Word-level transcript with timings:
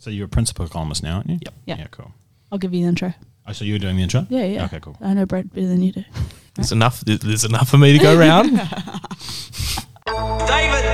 So 0.00 0.08
you're 0.08 0.24
a 0.24 0.28
principal 0.28 0.66
columnist 0.66 1.02
now, 1.02 1.16
aren't 1.16 1.28
you? 1.28 1.38
Yep. 1.44 1.54
Yeah. 1.66 1.76
Yeah, 1.78 1.86
cool. 1.90 2.12
I'll 2.50 2.56
give 2.58 2.72
you 2.72 2.80
the 2.82 2.88
intro. 2.88 3.12
Oh, 3.46 3.52
so 3.52 3.66
you're 3.66 3.78
doing 3.78 3.96
the 3.96 4.02
intro? 4.02 4.26
Yeah, 4.30 4.44
yeah. 4.44 4.64
Okay, 4.64 4.80
cool. 4.80 4.96
I 5.00 5.12
know 5.12 5.26
Brad 5.26 5.52
better 5.52 5.66
than 5.68 5.82
you 5.82 5.92
do. 5.92 6.04
There's 6.54 6.72
enough. 6.72 7.00
There's 7.02 7.44
enough 7.44 7.68
for 7.68 7.76
me 7.76 7.92
to 7.92 7.98
go 8.02 8.18
around. 8.18 8.44
David 8.50 8.66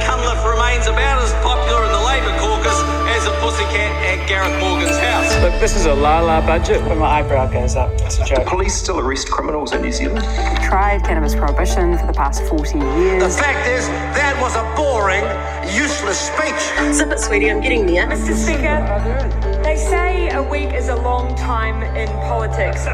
Cunliffe 0.02 0.44
remains 0.44 0.86
about 0.88 1.22
as 1.22 1.32
popular 1.34 1.55
a 3.26 3.40
pussycat 3.40 3.92
at 4.04 4.28
Gareth 4.28 4.58
Morgan's 4.60 4.96
house. 4.98 5.34
Look, 5.42 5.58
this 5.60 5.74
is 5.74 5.86
a 5.86 5.94
la 5.94 6.20
la 6.20 6.40
budget 6.44 6.82
when 6.82 6.98
my 6.98 7.06
eyebrow 7.20 7.50
goes 7.50 7.74
up. 7.74 7.90
It's 8.00 8.18
a 8.18 8.24
joke. 8.24 8.46
Police 8.46 8.74
still 8.74 9.00
arrest 9.00 9.30
criminals 9.30 9.72
in 9.72 9.82
New 9.82 9.92
Zealand. 9.92 10.26
We've 10.26 10.68
tried 10.68 11.02
cannabis 11.04 11.34
prohibition 11.34 11.98
for 11.98 12.06
the 12.06 12.12
past 12.12 12.42
40 12.44 12.78
years. 12.78 13.22
The 13.22 13.42
fact 13.42 13.68
is, 13.68 13.88
that 13.88 14.38
was 14.40 14.54
a 14.54 14.62
boring, 14.76 15.24
useless 15.74 16.20
speech. 16.20 16.94
Zip 16.94 17.10
it, 17.10 17.18
sweetie, 17.18 17.50
I'm 17.50 17.60
getting 17.60 17.86
there. 17.86 18.06
Mr. 18.06 18.34
Speaker, 18.34 19.62
they 19.62 19.76
say 19.76 20.30
a 20.30 20.42
week 20.42 20.72
is 20.72 20.88
a 20.88 20.96
long 20.96 21.34
time 21.34 21.82
in 21.96 22.08
politics. 22.28 22.86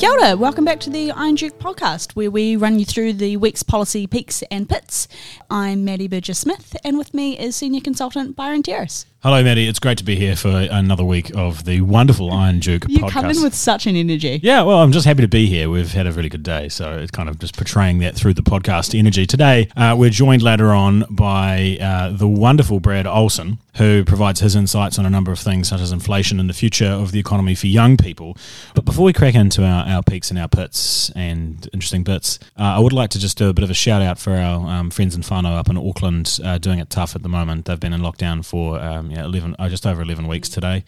Kia 0.00 0.08
ora, 0.12 0.34
welcome 0.34 0.64
back 0.64 0.80
to 0.80 0.88
the 0.88 1.10
Iron 1.10 1.34
Duke 1.34 1.58
podcast, 1.58 2.12
where 2.12 2.30
we 2.30 2.56
run 2.56 2.78
you 2.78 2.86
through 2.86 3.12
the 3.12 3.36
week's 3.36 3.62
policy 3.62 4.06
peaks 4.06 4.42
and 4.50 4.66
pits. 4.66 5.06
I'm 5.50 5.84
Maddie 5.84 6.08
Burgess 6.08 6.38
Smith, 6.38 6.74
and 6.82 6.96
with 6.96 7.12
me 7.12 7.38
is 7.38 7.54
senior 7.54 7.82
consultant 7.82 8.34
Byron 8.34 8.62
Terrace. 8.62 9.04
Hello, 9.22 9.42
Maddie. 9.42 9.68
It's 9.68 9.78
great 9.78 9.98
to 9.98 10.04
be 10.04 10.16
here 10.16 10.34
for 10.34 10.48
another 10.48 11.04
week 11.04 11.30
of 11.36 11.66
the 11.66 11.82
wonderful 11.82 12.32
Iron 12.32 12.58
Duke 12.58 12.86
You 12.88 13.00
podcast. 13.00 13.10
come 13.10 13.26
in 13.26 13.42
with 13.42 13.54
such 13.54 13.86
an 13.86 13.94
energy. 13.94 14.40
Yeah, 14.42 14.62
well, 14.62 14.78
I'm 14.78 14.92
just 14.92 15.04
happy 15.04 15.20
to 15.20 15.28
be 15.28 15.44
here. 15.44 15.68
We've 15.68 15.92
had 15.92 16.06
a 16.06 16.12
really 16.12 16.30
good 16.30 16.42
day, 16.42 16.70
so 16.70 16.96
it's 16.96 17.10
kind 17.10 17.28
of 17.28 17.38
just 17.38 17.54
portraying 17.54 17.98
that 17.98 18.14
through 18.14 18.32
the 18.32 18.42
podcast 18.42 18.98
energy. 18.98 19.26
Today, 19.26 19.68
uh, 19.76 19.94
we're 19.98 20.08
joined 20.08 20.40
later 20.40 20.68
on 20.70 21.04
by 21.10 21.76
uh, 21.78 22.16
the 22.16 22.26
wonderful 22.26 22.80
Brad 22.80 23.06
Olsen, 23.06 23.58
who 23.76 24.06
provides 24.06 24.40
his 24.40 24.56
insights 24.56 24.98
on 24.98 25.04
a 25.04 25.10
number 25.10 25.30
of 25.30 25.38
things 25.38 25.68
such 25.68 25.82
as 25.82 25.92
inflation 25.92 26.40
and 26.40 26.48
the 26.48 26.54
future 26.54 26.88
of 26.88 27.12
the 27.12 27.20
economy 27.20 27.54
for 27.54 27.66
young 27.66 27.98
people. 27.98 28.38
But 28.74 28.86
before 28.86 29.04
we 29.04 29.12
crack 29.12 29.34
into 29.34 29.64
our, 29.66 29.86
our 29.90 30.02
peaks 30.02 30.30
and 30.30 30.38
our 30.38 30.48
pits 30.48 31.10
and 31.16 31.68
interesting 31.72 32.04
bits, 32.04 32.38
uh, 32.58 32.62
I 32.62 32.78
would 32.78 32.92
like 32.92 33.10
to 33.10 33.18
just 33.18 33.36
do 33.36 33.48
a 33.48 33.52
bit 33.52 33.64
of 33.64 33.70
a 33.70 33.74
shout 33.74 34.02
out 34.02 34.18
for 34.18 34.32
our 34.32 34.66
um, 34.68 34.90
friends 34.90 35.14
in 35.14 35.22
whānau 35.22 35.56
up 35.56 35.68
in 35.68 35.76
Auckland, 35.76 36.38
uh, 36.44 36.58
doing 36.58 36.78
it 36.78 36.90
tough 36.90 37.16
at 37.16 37.22
the 37.22 37.28
moment. 37.28 37.66
They've 37.66 37.80
been 37.80 37.92
in 37.92 38.00
lockdown 38.00 38.44
for 38.44 38.80
um, 38.80 39.10
yeah, 39.10 39.24
11, 39.24 39.56
oh, 39.58 39.68
just 39.68 39.86
over 39.86 40.02
11 40.02 40.26
weeks 40.26 40.48
today. 40.48 40.84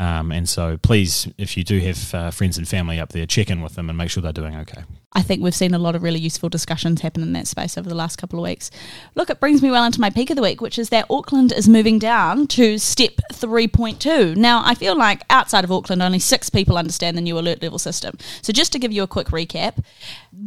Um, 0.00 0.32
and 0.32 0.48
so, 0.48 0.78
please, 0.78 1.28
if 1.36 1.58
you 1.58 1.62
do 1.62 1.78
have 1.80 2.14
uh, 2.14 2.30
friends 2.30 2.56
and 2.56 2.66
family 2.66 2.98
up 2.98 3.10
there, 3.10 3.26
check 3.26 3.50
in 3.50 3.60
with 3.60 3.74
them 3.74 3.90
and 3.90 3.98
make 3.98 4.08
sure 4.08 4.22
they're 4.22 4.32
doing 4.32 4.56
okay. 4.56 4.82
I 5.12 5.20
think 5.20 5.42
we've 5.42 5.54
seen 5.54 5.74
a 5.74 5.78
lot 5.78 5.94
of 5.94 6.02
really 6.02 6.18
useful 6.18 6.48
discussions 6.48 7.02
happen 7.02 7.22
in 7.22 7.34
that 7.34 7.46
space 7.46 7.76
over 7.76 7.86
the 7.86 7.94
last 7.94 8.16
couple 8.16 8.38
of 8.38 8.44
weeks. 8.44 8.70
Look, 9.14 9.28
it 9.28 9.40
brings 9.40 9.60
me 9.60 9.70
well 9.70 9.84
into 9.84 10.00
my 10.00 10.08
peak 10.08 10.30
of 10.30 10.36
the 10.36 10.42
week, 10.42 10.62
which 10.62 10.78
is 10.78 10.88
that 10.88 11.04
Auckland 11.10 11.52
is 11.52 11.68
moving 11.68 11.98
down 11.98 12.46
to 12.46 12.78
step 12.78 13.12
3.2. 13.30 14.36
Now, 14.36 14.62
I 14.64 14.74
feel 14.74 14.96
like 14.96 15.22
outside 15.28 15.64
of 15.64 15.70
Auckland, 15.70 16.00
only 16.00 16.18
six 16.18 16.48
people 16.48 16.78
understand 16.78 17.18
the 17.18 17.20
new 17.20 17.38
alert 17.38 17.60
level 17.60 17.78
system. 17.78 18.16
So, 18.40 18.54
just 18.54 18.72
to 18.72 18.78
give 18.78 18.92
you 18.92 19.02
a 19.02 19.06
quick 19.06 19.26
recap, 19.26 19.84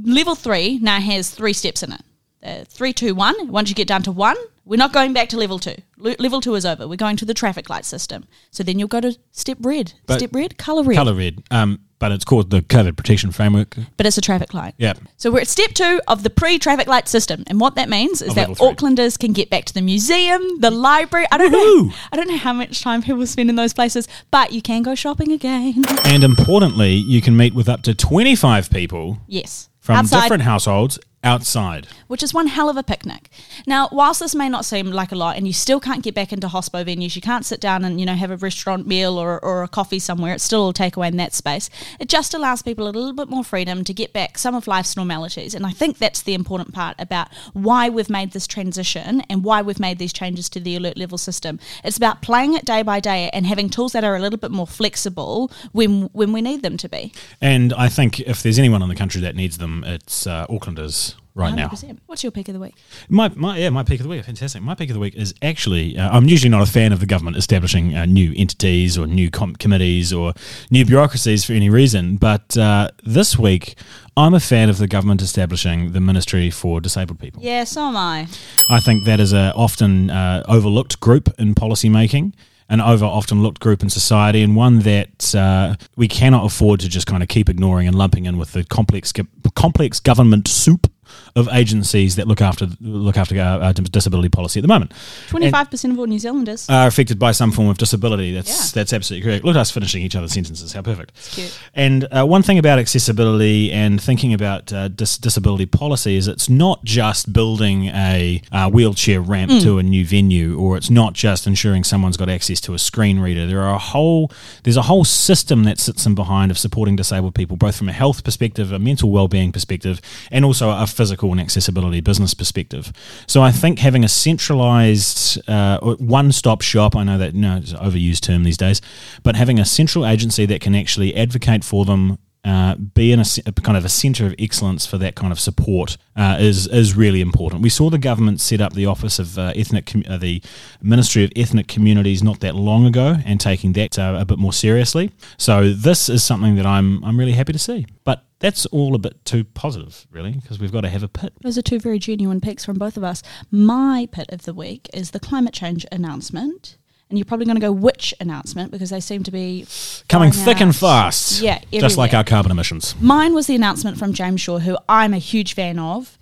level 0.04 0.34
three 0.34 0.80
now 0.80 1.00
has 1.00 1.30
three 1.30 1.54
steps 1.54 1.84
in 1.84 1.92
it. 1.92 2.02
Uh, 2.44 2.66
three, 2.67 2.91
two, 2.91 3.16
one. 3.16 3.47
Once 3.47 3.69
you 3.69 3.75
get 3.75 3.88
down 3.88 4.03
to 4.03 4.11
one, 4.11 4.36
we're 4.66 4.77
not 4.77 4.91
going 4.91 5.13
back 5.13 5.30
to 5.30 5.38
level 5.38 5.59
two. 5.59 5.75
Le- 5.97 6.16
level 6.19 6.41
two 6.41 6.55
is 6.55 6.66
over. 6.66 6.88
We're 6.88 6.95
going 6.97 7.16
to 7.17 7.25
the 7.25 7.33
traffic 7.33 7.69
light 7.69 7.85
system. 7.85 8.25
So 8.52 8.63
then 8.63 8.80
you'll 8.80 8.89
go 8.89 9.00
to 9.02 9.17
step 9.31 9.58
red. 9.61 9.94
But- 10.05 10.19
step 10.19 10.31
red, 10.33 10.58
color 10.58 10.83
red. 10.83 10.95
Colour 10.95 11.13
red, 11.13 11.41
um, 11.52 11.80
but 12.00 12.11
it's 12.11 12.25
called 12.25 12.50
the 12.50 12.61
COVID 12.61 12.97
Protection 12.97 13.31
Framework. 13.31 13.77
But 13.95 14.05
it's 14.05 14.17
a 14.17 14.22
traffic 14.22 14.53
light. 14.53 14.73
Yeah. 14.77 14.94
So 15.16 15.31
we're 15.31 15.39
at 15.39 15.47
step 15.47 15.72
two 15.72 16.02
of 16.09 16.23
the 16.23 16.30
pre-traffic 16.30 16.88
light 16.88 17.08
system, 17.08 17.45
and 17.47 17.61
what 17.61 17.75
that 17.75 17.88
means 17.88 18.22
is 18.22 18.30
Of 18.30 18.35
that. 18.35 18.50
Aucklanders 18.50 19.17
can 19.17 19.31
get 19.31 19.50
back 19.50 19.63
to 19.66 19.73
the 19.73 19.81
museum, 19.81 20.41
the 20.59 20.72
library. 20.72 21.25
I 21.31 21.38
don't 21.38 21.53
Woohoo! 21.53 21.88
know. 21.88 21.95
I 22.11 22.17
don't 22.17 22.28
know 22.28 22.38
how 22.38 22.52
much 22.52 22.81
time 22.81 23.03
people 23.03 23.25
spend 23.25 23.50
in 23.50 23.55
those 23.55 23.73
places, 23.73 24.09
but 24.31 24.52
you 24.52 24.61
can 24.61 24.83
go 24.83 24.95
shopping 24.95 25.31
again. 25.31 25.83
And 26.03 26.25
importantly, 26.25 26.94
you 26.94 27.22
can 27.22 27.38
meet 27.38 27.53
with 27.53 27.69
up 27.69 27.83
to 27.83 27.94
25 27.95 28.69
people 28.69 29.19
yes, 29.28 29.69
from 29.79 29.95
outside, 29.95 30.23
different 30.23 30.44
households 30.44 31.00
outside. 31.23 31.88
which 32.07 32.22
is 32.22 32.34
one 32.34 32.47
hell 32.47 32.69
of 32.69 32.78
a 32.78 32.84
picnic. 32.84 33.29
Now, 33.66 33.89
whilst 33.91 34.19
this 34.19 34.35
may 34.35 34.47
not 34.47 34.66
seem 34.66 34.91
like 34.91 35.11
a 35.11 35.16
lot, 35.16 35.35
and 35.35 35.47
you 35.47 35.53
still 35.53 35.79
can't 35.79 36.03
get 36.03 36.13
back 36.13 36.31
into 36.31 36.47
hospo 36.47 36.85
venues, 36.85 37.16
you 37.16 37.22
can't 37.22 37.45
sit 37.45 37.59
down 37.59 37.84
and 37.84 38.00
you 38.00 38.06
know 38.06 38.13
have 38.13 38.29
a 38.29 38.38
restaurant 38.38 38.85
meal 38.85 39.17
or, 39.17 39.44
or 39.44 39.63
a 39.63 39.67
coffee 39.67 40.00
somewhere. 40.00 40.33
It's 40.33 40.44
still 40.44 40.69
a 40.69 40.73
takeaway 40.73 41.07
in 41.07 41.17
that 41.17 41.33
space. 41.33 41.69
It 42.00 42.09
just 42.09 42.33
allows 42.33 42.62
people 42.62 42.88
a 42.88 42.91
little 42.91 43.13
bit 43.13 43.29
more 43.29 43.44
freedom 43.44 43.83
to 43.83 43.94
get 43.94 44.13
back 44.13 44.38
some 44.38 44.53
of 44.53 44.67
life's 44.67 44.95
normalities, 44.95 45.56
and 45.56 45.66
I 45.66 45.72
think 45.72 45.97
that's 45.97 46.22
the 46.22 46.33
important 46.33 46.73
part 46.73 46.95
about 47.00 47.29
why 47.53 47.89
we've 47.89 48.09
made 48.09 48.31
this 48.31 48.45
transition 48.45 49.22
and 49.29 49.44
why 49.44 49.62
we've 49.62 49.79
made 49.79 49.97
these 49.97 50.13
changes 50.13 50.50
to 50.50 50.59
the 50.59 50.75
alert 50.75 50.97
level 50.97 51.17
system. 51.17 51.59
It's 51.83 51.97
about 51.97 52.22
playing 52.22 52.53
it 52.53 52.66
day 52.66 52.83
by 52.83 53.00
day 53.00 53.29
and 53.33 53.45
having 53.45 53.69
tools 53.69 53.94
that 53.94 54.03
are 54.03 54.16
a 54.16 54.19
little 54.19 54.39
bit 54.39 54.51
more 54.51 54.67
flexible 54.67 55.51
when 55.72 56.09
when 56.13 56.31
we 56.33 56.41
need 56.41 56.62
them 56.62 56.78
to 56.78 56.89
be. 56.89 57.13
And 57.41 57.73
I 57.73 57.89
think 57.89 58.19
if 58.19 58.44
there's 58.44 58.59
anyone 58.59 58.83
in 58.83 58.89
the 58.89 58.95
country 58.95 59.22
that 59.22 59.35
needs 59.35 59.57
them, 59.57 59.83
it's 59.83 60.28
uh, 60.28 60.45
Aucklanders 60.47 61.12
right 61.35 61.53
now. 61.53 61.67
100%. 61.67 61.99
What's 62.05 62.23
your 62.23 62.31
pick 62.31 62.47
of 62.47 62.53
the 62.53 62.59
week? 62.59 62.75
My, 63.09 63.29
my 63.35 63.57
yeah, 63.57 63.69
my 63.69 63.83
pick 63.83 63.99
of 63.99 64.03
the 64.03 64.09
week, 64.09 64.23
fantastic. 64.23 64.61
My 64.61 64.75
pick 64.75 64.89
of 64.89 64.94
the 64.94 64.99
week 64.99 65.16
is 65.16 65.33
actually 65.41 65.97
uh, 65.97 66.09
I'm 66.16 66.25
usually 66.25 66.49
not 66.49 66.61
a 66.61 66.71
fan 66.71 66.91
of 66.91 66.99
the 66.99 67.05
government 67.05 67.38
establishing 67.38 67.95
uh, 67.95 68.05
new 68.05 68.33
entities 68.35 68.97
or 68.97 69.07
new 69.07 69.29
com- 69.29 69.55
committees 69.55 70.13
or 70.13 70.33
new 70.69 70.85
bureaucracies 70.85 71.45
for 71.45 71.53
any 71.53 71.69
reason, 71.69 72.17
but 72.17 72.55
uh, 72.57 72.89
this 73.03 73.38
week 73.38 73.75
I'm 74.16 74.33
a 74.33 74.39
fan 74.39 74.69
of 74.69 74.77
the 74.77 74.88
government 74.88 75.21
establishing 75.21 75.91
the 75.94 75.99
Ministry 75.99 76.51
for 76.51 76.79
Disabled 76.79 77.19
People. 77.19 77.41
Yeah, 77.41 77.63
so 77.63 77.81
am 77.81 77.97
I. 77.97 78.27
I 78.69 78.79
think 78.79 79.05
that 79.05 79.19
is 79.19 79.33
a 79.33 79.53
often 79.55 80.09
uh, 80.09 80.44
overlooked 80.47 81.00
group 81.00 81.29
in 81.39 81.55
policy 81.55 81.89
making. 81.89 82.35
An 82.69 82.79
over 82.79 83.05
often 83.05 83.44
looked 83.44 83.59
group 83.59 83.83
in 83.83 83.89
society, 83.89 84.41
and 84.41 84.55
one 84.55 84.79
that 84.79 85.35
uh, 85.35 85.75
we 85.97 86.07
cannot 86.07 86.45
afford 86.45 86.79
to 86.79 86.89
just 86.89 87.05
kind 87.05 87.21
of 87.21 87.27
keep 87.29 87.50
ignoring 87.50 87.88
and 87.88 87.95
lumping 87.95 88.25
in 88.25 88.38
with 88.38 88.53
the 88.53 88.63
complex 88.63 89.11
complex 89.53 90.00
government 90.00 90.47
soup 90.47 90.89
of 91.35 91.49
agencies 91.51 92.16
that 92.17 92.27
look 92.27 92.41
after 92.41 92.67
look 92.81 93.17
after 93.17 93.39
uh, 93.39 93.57
uh, 93.59 93.71
disability 93.73 94.29
policy 94.29 94.59
at 94.59 94.61
the 94.61 94.67
moment. 94.67 94.91
Twenty-five 95.29 95.71
percent 95.71 95.94
of 95.94 95.99
all 95.99 96.05
New 96.05 96.19
Zealanders. 96.19 96.69
Are 96.69 96.88
affected 96.88 97.17
by 97.17 97.31
some 97.31 97.51
form 97.51 97.69
of 97.69 97.77
disability. 97.77 98.33
That's 98.33 98.49
Yeah. 98.49 98.71
that's 98.81 98.94
absolutely 98.94 99.25
correct. 99.27 99.44
Look 99.45 99.55
at 99.55 99.59
us 99.59 99.71
finishing 99.71 100.03
each 100.03 100.16
other's 100.16 100.33
sentences. 100.33 100.73
How 100.73 100.81
perfect. 100.81 101.13
cute. 101.31 101.57
And 101.73 102.07
uh, 102.11 102.25
one 102.25 102.44
thing 102.44 102.57
about 102.59 102.77
accessibility 102.79 103.71
and 103.71 104.01
thinking 104.01 104.33
about 104.33 104.71
uh, 104.71 104.88
dis- 104.88 105.17
disability 105.17 105.66
policy 105.66 106.16
is 106.17 106.27
it's 106.27 106.49
not 106.49 106.83
just 106.83 107.33
building 107.33 107.85
a 107.88 108.41
uh, 108.51 108.69
wheelchair 108.69 109.19
ramp 109.21 109.44
Mm. 109.44 109.61
to 109.61 109.77
a 109.77 109.83
new 109.83 110.05
venue, 110.05 110.57
or 110.57 110.77
it's 110.77 110.89
not 110.89 111.13
just 111.13 111.45
ensuring 111.47 111.83
someone's 111.83 112.15
got 112.15 112.29
access 112.29 112.61
to 112.61 112.73
a 112.73 112.79
screen 112.79 113.19
reader. 113.19 113.45
There 113.45 113.59
are 113.61 113.73
a 113.75 113.77
whole 113.79 114.31
there's 114.63 114.77
a 114.77 114.83
whole 114.83 115.03
system 115.03 115.63
that 115.65 115.79
sits 115.79 116.05
in 116.05 116.15
behind 116.15 116.50
of 116.51 116.57
supporting 116.57 116.95
disabled 116.95 117.35
people, 117.35 117.57
both 117.57 117.75
from 117.75 117.89
a 117.89 117.91
health 117.91 118.23
perspective, 118.23 118.71
a 118.71 118.79
mental 118.79 119.09
well-being 119.11 119.51
perspective, 119.51 120.00
and 120.31 120.45
also 120.45 120.69
a 120.69 120.88
physical 120.88 121.22
and 121.31 121.39
accessibility 121.39 122.01
business 122.01 122.34
perspective. 122.34 122.91
So 123.28 123.41
I 123.41 123.51
think 123.51 123.79
having 123.79 124.03
a 124.03 124.09
centralized 124.09 125.39
uh, 125.50 125.79
one-stop 125.79 126.61
shop, 126.61 126.95
I 126.95 127.03
know 127.03 127.17
that 127.17 127.34
you 127.34 127.41
know, 127.41 127.57
it's 127.57 127.72
an 127.72 127.79
overused 127.79 128.22
term 128.22 128.44
these 128.44 128.57
days, 128.57 128.81
but 129.23 129.35
having 129.35 129.59
a 129.59 129.66
central 129.66 130.06
agency 130.06 130.45
that 130.45 130.62
can 130.62 130.75
actually 130.75 131.16
advocate 131.16 131.63
for 131.63 131.85
them 131.85 132.17
uh, 132.46 132.76
be 132.76 133.12
in 133.12 133.20
a, 133.20 133.26
a 133.46 133.52
kind 133.54 133.78
of 133.78 133.86
a 133.86 133.90
centre 133.90 134.26
of 134.26 134.36
excellence 134.38 134.86
for 134.86 134.98
that 134.98 135.16
kind 135.16 135.31
of 135.31 135.40
support 135.40 135.98
uh, 136.16 136.38
is 136.40 136.68
is 136.68 136.96
really 136.96 137.22
important. 137.22 137.62
We 137.62 137.70
saw 137.70 137.90
the 137.90 137.98
government 137.98 138.42
set 138.42 138.59
up 138.59 138.74
the 138.74 138.86
office 138.86 139.18
of 139.20 139.38
uh, 139.38 139.54
ethnic, 139.56 139.86
com- 139.86 140.04
uh, 140.08 140.18
the 140.18 140.42
Ministry 140.81 141.24
of 141.24 141.31
Ethnic 141.36 141.68
Communities 141.68 142.22
not 142.22 142.42
that 142.42 142.56
long 142.56 142.86
ago, 142.86 143.18
and 143.26 143.40
taking 143.40 143.74
that 143.74 143.98
uh, 143.98 144.18
a 144.20 144.26
bit 144.26 144.40
more 144.40 144.54
seriously. 144.54 145.12
So 145.38 145.74
this 145.74 146.09
is 146.09 146.24
something 146.24 146.56
that 146.56 146.66
I'm 146.66 147.04
I'm 147.04 147.18
really 147.18 147.34
happy 147.34 147.54
to 147.54 147.59
see. 147.59 147.86
But 148.04 148.26
that's 148.40 148.66
all 148.68 148.94
a 148.94 149.00
bit 149.00 149.24
too 149.24 149.46
positive, 149.46 150.06
really, 150.12 150.34
because 150.34 150.60
we've 150.60 150.72
got 150.72 150.81
to 150.81 150.90
have 150.90 151.02
a 151.02 151.08
pit. 151.08 151.31
Those 151.42 151.58
are 151.58 151.62
two 151.62 151.80
very 151.80 151.98
genuine 151.98 152.42
picks 152.42 152.66
from 152.66 152.78
both 152.78 152.98
of 152.98 153.04
us. 153.04 153.24
My 153.52 154.10
pit 154.12 154.30
of 154.30 154.44
the 154.44 154.54
week 154.54 154.90
is 154.94 155.12
the 155.12 155.20
climate 155.20 155.54
change 155.54 155.86
announcement. 155.94 156.78
And 157.13 157.18
you're 157.19 157.25
probably 157.25 157.45
going 157.45 157.57
to 157.57 157.62
go 157.62 157.71
which 157.71 158.12
announcement 158.19 158.71
because 158.71 158.89
they 158.89 159.00
seem 159.00 159.21
to 159.21 159.30
be 159.30 159.68
Coming 160.10 160.31
going 160.31 160.45
thick 160.45 160.62
and 160.62 160.75
fast, 160.75 161.42
Yeah, 161.44 161.60
just 161.71 161.95
like 161.95 162.12
our 162.12 162.24
carbon 162.24 162.51
emissions. 162.51 162.95
Mine 163.00 163.36
was 163.36 163.45
the 163.45 163.54
announcement 163.54 164.00
from 164.00 164.13
James 164.13 164.42
Shaw, 164.42 164.57
who 164.57 164.80
I'm 164.89 165.13
a 165.13 165.19
huge 165.19 165.54
fan 165.54 165.77
of. 165.77 166.18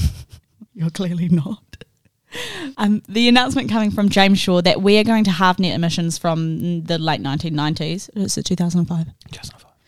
You're 0.74 0.88
clearly 0.88 1.28
not. 1.28 1.58
Um, 2.78 3.02
the 3.06 3.28
announcement 3.28 3.70
coming 3.70 3.90
from 3.90 4.08
James 4.08 4.38
Shaw 4.38 4.62
that 4.62 4.80
we 4.80 4.96
are 4.96 5.04
going 5.04 5.24
to 5.24 5.30
halve 5.30 5.58
net 5.58 5.74
emissions 5.74 6.16
from 6.16 6.84
the 6.84 6.96
late 6.96 7.20
1990s. 7.20 8.08
Is 8.16 8.38
it 8.38 8.46
2005? 8.46 9.06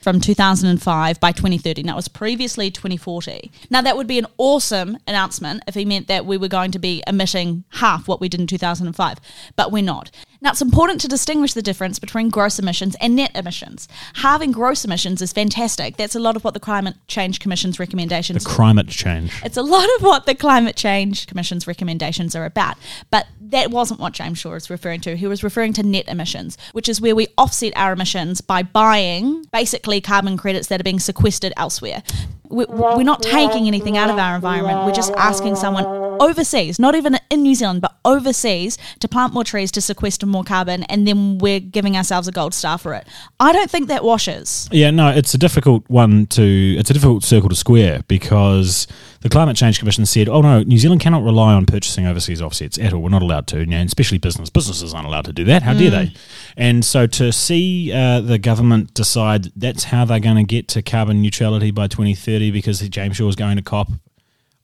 From 0.06 0.20
2005 0.20 1.18
by 1.18 1.32
2030. 1.32 1.82
Now, 1.82 1.94
it 1.94 1.96
was 1.96 2.06
previously 2.06 2.70
2040. 2.70 3.50
Now, 3.70 3.82
that 3.82 3.96
would 3.96 4.06
be 4.06 4.20
an 4.20 4.26
awesome 4.38 4.98
announcement 5.04 5.64
if 5.66 5.74
he 5.74 5.84
meant 5.84 6.06
that 6.06 6.24
we 6.24 6.36
were 6.36 6.46
going 6.46 6.70
to 6.70 6.78
be 6.78 7.02
emitting 7.08 7.64
half 7.70 8.06
what 8.06 8.20
we 8.20 8.28
did 8.28 8.38
in 8.38 8.46
2005, 8.46 9.18
but 9.56 9.72
we're 9.72 9.82
not. 9.82 10.12
Now, 10.40 10.50
it's 10.50 10.62
important 10.62 11.00
to 11.00 11.08
distinguish 11.08 11.54
the 11.54 11.62
difference 11.62 11.98
between 11.98 12.28
gross 12.28 12.58
emissions 12.58 12.96
and 13.00 13.16
net 13.16 13.32
emissions. 13.34 13.88
Halving 14.14 14.52
gross 14.52 14.84
emissions 14.84 15.22
is 15.22 15.32
fantastic. 15.32 15.96
That's 15.96 16.14
a 16.14 16.20
lot 16.20 16.36
of 16.36 16.44
what 16.44 16.54
the 16.54 16.60
Climate 16.60 16.96
Change 17.08 17.40
Commission's 17.40 17.78
recommendations 17.78 18.44
The 18.44 18.50
climate 18.50 18.88
change. 18.88 19.32
It's 19.44 19.56
a 19.56 19.62
lot 19.62 19.88
of 19.96 20.02
what 20.02 20.26
the 20.26 20.34
Climate 20.34 20.76
Change 20.76 21.26
Commission's 21.26 21.66
recommendations 21.66 22.36
are 22.36 22.44
about. 22.44 22.76
But 23.10 23.26
that 23.40 23.70
wasn't 23.70 24.00
what 24.00 24.12
James 24.12 24.38
Shaw 24.38 24.54
is 24.54 24.68
referring 24.68 25.00
to. 25.02 25.16
He 25.16 25.26
was 25.26 25.42
referring 25.42 25.72
to 25.74 25.82
net 25.82 26.08
emissions, 26.08 26.58
which 26.72 26.88
is 26.88 27.00
where 27.00 27.14
we 27.14 27.28
offset 27.38 27.72
our 27.76 27.92
emissions 27.92 28.40
by 28.40 28.62
buying 28.62 29.44
basically 29.52 30.00
carbon 30.00 30.36
credits 30.36 30.68
that 30.68 30.80
are 30.80 30.84
being 30.84 31.00
sequestered 31.00 31.52
elsewhere. 31.56 32.02
We're 32.48 33.02
not 33.02 33.22
taking 33.22 33.66
anything 33.66 33.96
out 33.96 34.10
of 34.10 34.18
our 34.18 34.36
environment. 34.36 34.84
We're 34.84 34.92
just 34.92 35.12
asking 35.14 35.56
someone 35.56 35.84
overseas, 36.20 36.78
not 36.78 36.94
even 36.94 37.18
in 37.30 37.42
New 37.42 37.54
Zealand, 37.54 37.80
but 37.80 37.96
overseas, 38.04 38.78
to 39.00 39.08
plant 39.08 39.32
more 39.32 39.44
trees 39.44 39.70
to 39.72 39.80
sequester 39.80 40.26
more 40.26 40.44
carbon, 40.44 40.82
and 40.84 41.06
then 41.06 41.38
we're 41.38 41.60
giving 41.60 41.96
ourselves 41.96 42.28
a 42.28 42.32
gold 42.32 42.54
star 42.54 42.78
for 42.78 42.94
it. 42.94 43.06
I 43.40 43.52
don't 43.52 43.70
think 43.70 43.88
that 43.88 44.04
washes. 44.04 44.68
Yeah, 44.72 44.90
no, 44.90 45.08
it's 45.08 45.34
a 45.34 45.38
difficult 45.38 45.88
one 45.88 46.26
to. 46.28 46.76
It's 46.78 46.90
a 46.90 46.94
difficult 46.94 47.24
circle 47.24 47.48
to 47.48 47.56
square 47.56 48.02
because 48.08 48.86
the 49.20 49.28
Climate 49.28 49.56
Change 49.56 49.78
Commission 49.78 50.06
said, 50.06 50.28
"Oh 50.28 50.40
no, 50.40 50.62
New 50.62 50.78
Zealand 50.78 51.00
cannot 51.00 51.22
rely 51.22 51.52
on 51.52 51.66
purchasing 51.66 52.06
overseas 52.06 52.40
offsets 52.40 52.78
at 52.78 52.92
all. 52.92 53.02
We're 53.02 53.08
not 53.10 53.22
allowed 53.22 53.46
to, 53.48 53.60
and 53.60 53.72
especially 53.72 54.18
business. 54.18 54.50
Businesses 54.50 54.94
aren't 54.94 55.06
allowed 55.06 55.24
to 55.26 55.32
do 55.32 55.44
that. 55.44 55.62
How 55.62 55.74
dare 55.74 55.90
they?" 55.90 56.12
And 56.56 56.84
so 56.84 57.06
to 57.06 57.32
see 57.32 57.92
uh, 57.92 58.20
the 58.20 58.38
government 58.38 58.94
decide 58.94 59.52
that's 59.56 59.84
how 59.84 60.04
they're 60.04 60.20
going 60.20 60.36
to 60.36 60.44
get 60.44 60.68
to 60.68 60.82
carbon 60.82 61.22
neutrality 61.22 61.70
by 61.70 61.88
2030 61.88 62.50
because 62.50 62.80
James 62.88 63.16
Shaw 63.16 63.28
is 63.28 63.36
going 63.36 63.56
to 63.56 63.62
COP, 63.62 63.90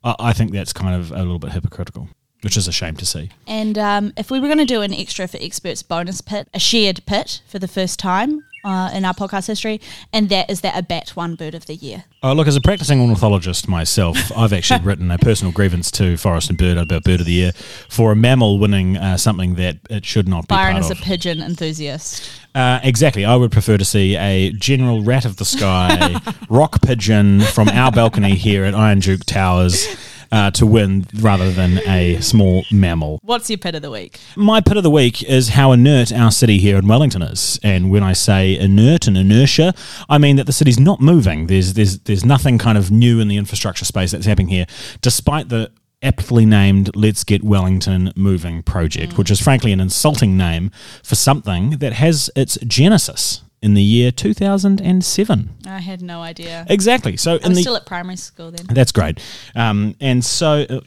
I, 0.04 0.32
think 0.32 0.52
that's 0.52 0.72
kind 0.72 0.94
of 0.94 1.12
a 1.12 1.18
little 1.18 1.38
bit 1.38 1.52
hypocritical, 1.52 2.08
which 2.42 2.56
is 2.56 2.66
a 2.66 2.72
shame 2.72 2.96
to 2.96 3.06
see. 3.06 3.30
And 3.46 3.78
um, 3.78 4.12
if 4.16 4.30
we 4.30 4.40
were 4.40 4.48
going 4.48 4.58
to 4.58 4.64
do 4.64 4.82
an 4.82 4.92
extra 4.92 5.28
for 5.28 5.38
experts 5.40 5.82
bonus 5.82 6.20
pit, 6.20 6.48
a 6.52 6.58
shared 6.58 7.04
pit 7.06 7.42
for 7.46 7.58
the 7.58 7.68
first 7.68 7.98
time 7.98 8.44
uh, 8.64 8.90
in 8.94 9.04
our 9.04 9.14
podcast 9.14 9.46
history, 9.46 9.80
and 10.12 10.28
that 10.28 10.50
is 10.50 10.60
that 10.60 10.76
a 10.76 10.82
bat 10.82 11.14
won 11.16 11.34
bird 11.34 11.54
of 11.54 11.66
the 11.66 11.74
year. 11.74 12.04
Oh, 12.22 12.32
look, 12.32 12.46
as 12.46 12.56
a 12.56 12.60
practicing 12.60 13.00
ornithologist 13.00 13.68
myself, 13.68 14.16
I've 14.36 14.52
actually 14.52 14.80
written 14.84 15.10
a 15.10 15.18
personal 15.18 15.52
grievance 15.52 15.90
to 15.92 16.16
Forest 16.16 16.50
and 16.50 16.58
Bird 16.58 16.78
about 16.78 17.04
Bird 17.04 17.20
of 17.20 17.26
the 17.26 17.32
Year 17.32 17.52
for 17.88 18.12
a 18.12 18.16
mammal 18.16 18.58
winning 18.58 18.96
uh, 18.96 19.16
something 19.16 19.54
that 19.56 19.78
it 19.90 20.04
should 20.04 20.28
not 20.28 20.42
be 20.42 20.54
Byron 20.54 20.76
is 20.76 20.90
a 20.90 20.96
pigeon 20.96 21.40
enthusiast. 21.40 22.30
Uh, 22.54 22.80
exactly. 22.82 23.24
I 23.24 23.34
would 23.34 23.50
prefer 23.50 23.78
to 23.78 23.84
see 23.84 24.16
a 24.16 24.52
general 24.52 25.02
rat 25.02 25.24
of 25.24 25.36
the 25.36 25.44
sky 25.44 26.20
rock 26.50 26.82
pigeon 26.82 27.40
from 27.40 27.68
our 27.70 27.90
balcony 27.90 28.34
here 28.34 28.64
at 28.64 28.74
Iron 28.74 29.00
Duke 29.00 29.24
Towers 29.24 29.86
uh, 30.32 30.50
to 30.52 30.66
win 30.66 31.06
rather 31.20 31.50
than 31.52 31.78
a 31.86 32.18
small 32.20 32.64
mammal. 32.72 33.20
What's 33.22 33.50
your 33.50 33.58
pit 33.58 33.74
of 33.74 33.82
the 33.82 33.90
week? 33.90 34.18
My 34.34 34.60
pit 34.60 34.78
of 34.78 34.82
the 34.82 34.90
week 34.90 35.22
is 35.22 35.50
how 35.50 35.72
inert 35.72 36.10
our 36.10 36.32
city 36.32 36.58
here 36.58 36.78
in 36.78 36.88
Wellington 36.88 37.22
is. 37.22 37.60
And 37.62 37.90
when 37.90 38.02
I 38.02 38.14
say 38.14 38.58
inert 38.58 39.06
and 39.06 39.16
inertia, 39.16 39.74
I 40.08 40.18
mean 40.18 40.36
that 40.36 40.46
the 40.46 40.52
city's 40.52 40.80
not 40.80 41.00
moving. 41.00 41.46
There's 41.46 41.74
there's 41.74 41.98
there's 42.00 42.24
nothing 42.24 42.58
kind 42.58 42.78
of 42.78 42.90
new 42.90 43.20
in 43.20 43.28
the 43.28 43.36
infrastructure 43.36 43.84
space 43.84 44.10
that's 44.12 44.26
happening 44.26 44.48
here, 44.48 44.66
despite 45.02 45.50
the 45.50 45.70
aptly 46.02 46.44
named 46.44 46.90
Let's 46.96 47.22
Get 47.22 47.44
Wellington 47.44 48.12
Moving 48.16 48.62
project, 48.62 49.16
which 49.16 49.30
is 49.30 49.40
frankly 49.40 49.72
an 49.72 49.80
insulting 49.80 50.36
name 50.36 50.70
for 51.04 51.14
something 51.14 51.78
that 51.78 51.92
has 51.92 52.28
its 52.34 52.58
genesis 52.66 53.42
in 53.62 53.74
the 53.74 53.82
year 53.82 54.10
2007. 54.10 55.50
I 55.66 55.78
had 55.78 56.02
no 56.02 56.20
idea. 56.20 56.66
Exactly. 56.68 57.16
So 57.16 57.34
I 57.34 57.36
in 57.36 57.48
was 57.50 57.58
the 57.58 57.62
still 57.62 57.76
at 57.76 57.86
primary 57.86 58.16
school 58.16 58.50
then. 58.50 58.66
that's 58.66 58.92
great. 58.92 59.20
Um, 59.54 59.94
and 60.00 60.24
so 60.24 60.66
uh, 60.68 60.80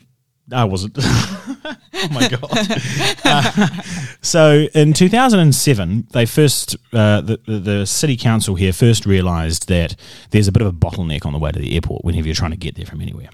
I 0.52 0.66
wasn't. 0.66 0.98
oh 1.02 1.78
my 2.12 2.28
god. 2.28 2.52
Uh, 3.28 3.68
so 4.22 4.68
in 4.76 4.94
2007, 4.94 6.08
they 6.12 6.28
first 6.28 6.76
uh, 6.94 7.22
the, 7.22 7.40
the 7.48 7.60
the 7.60 7.86
city 7.88 8.16
council 8.16 8.54
here 8.54 8.72
first 8.72 9.06
realised 9.08 9.68
that 9.68 9.96
there's 10.30 10.48
a 10.48 10.52
bit 10.52 10.62
of 10.62 10.68
a 10.68 10.72
bottleneck 10.72 11.26
on 11.26 11.34
the 11.34 11.40
way 11.40 11.52
to 11.52 11.58
the 11.58 11.74
airport 11.74 12.06
whenever 12.06 12.28
you're 12.28 12.36
trying 12.36 12.52
to 12.52 12.58
get 12.58 12.76
there 12.76 12.86
from 12.86 13.02
anywhere. 13.02 13.30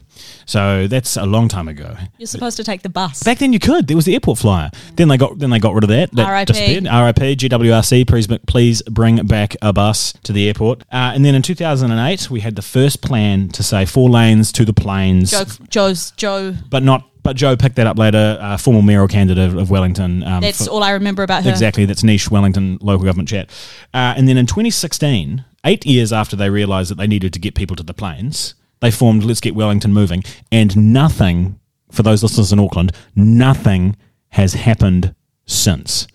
So 0.46 0.88
that's 0.88 1.16
a 1.18 1.26
long 1.26 1.48
time 1.48 1.68
ago. 1.68 1.96
You're 2.18 2.28
supposed 2.28 2.58
to 2.58 2.64
take 2.64 2.82
the 2.82 2.90
bus. 2.90 3.24
Back 3.24 3.38
then 3.40 3.54
you 3.54 3.60
could. 3.60 3.88
There 3.88 3.96
was 3.96 4.06
the 4.06 4.14
airport 4.14 4.38
flyer. 4.40 4.70
Then 4.96 5.08
they 5.08 5.18
got 5.18 5.40
then 5.40 5.50
they 5.50 5.60
got 5.60 5.74
rid 5.74 5.84
of 5.84 5.90
that. 5.90 6.12
That 6.14 6.30
RIP. 6.32 6.48
disappeared. 6.48 6.84
RIP. 6.84 7.38
GWRC. 7.38 8.08
Please 8.08 8.28
please 8.48 8.82
bring 8.84 9.26
back 9.26 9.56
a 9.62 9.72
bus 9.72 10.14
to 10.24 10.34
the 10.34 10.48
airport. 10.48 10.82
Uh, 10.92 11.12
and 11.16 11.24
then 11.24 11.36
in 11.36 11.42
2008 11.42 12.30
we 12.30 12.42
had 12.42 12.56
the 12.56 12.62
first 12.62 13.02
plan 13.02 13.50
to 13.50 13.64
say 13.64 13.86
four 13.86 14.10
lanes 14.10 14.52
to 14.54 14.66
the 14.66 14.74
planes 14.74 15.32
Jo, 15.32 15.44
Joe's 15.70 16.12
Joe. 16.12 16.54
but 16.70 16.84
not. 16.84 17.08
But 17.24 17.36
Jo 17.36 17.56
picked 17.56 17.76
that 17.76 17.86
up 17.86 18.00
later. 18.00 18.38
Uh, 18.42 18.58
former 18.58 18.82
mayoral 18.82 19.08
candidate 19.08 19.54
of 19.56 19.70
Wellington. 19.70 20.24
Um, 20.24 20.42
That's 20.42 20.66
for- 20.66 20.72
all 20.72 20.82
I 20.84 20.90
remember 20.92 21.22
about 21.22 21.44
her. 21.44 21.52
exactly. 21.52 21.86
That's 21.86 22.04
niche 22.04 22.32
Wellington 22.32 22.80
local 22.82 23.06
government 23.06 23.30
chat. 23.30 23.48
Uh, 23.94 24.16
and 24.18 24.28
then 24.28 24.38
in 24.38 24.48
2016, 24.48 25.46
eight 25.64 25.86
years 25.86 26.12
after 26.12 26.36
they 26.36 26.50
realised 26.50 26.90
that 26.90 26.96
they 26.98 27.06
needed 27.06 27.32
to 27.34 27.40
get 27.40 27.54
people 27.54 27.76
to 27.76 27.84
the 27.84 27.94
planes, 27.94 28.56
they 28.82 28.92
formed 28.92 29.24
Let's 29.24 29.40
Get 29.42 29.56
Wellington 29.56 29.94
Moving, 29.94 30.24
and 30.52 30.94
nothing 30.94 31.60
for 31.92 32.04
those 32.04 32.24
listeners 32.24 32.52
in 32.52 32.60
Auckland, 32.60 32.92
nothing 33.16 33.96
has 34.30 34.54
happened 34.54 35.14
since. 35.46 36.08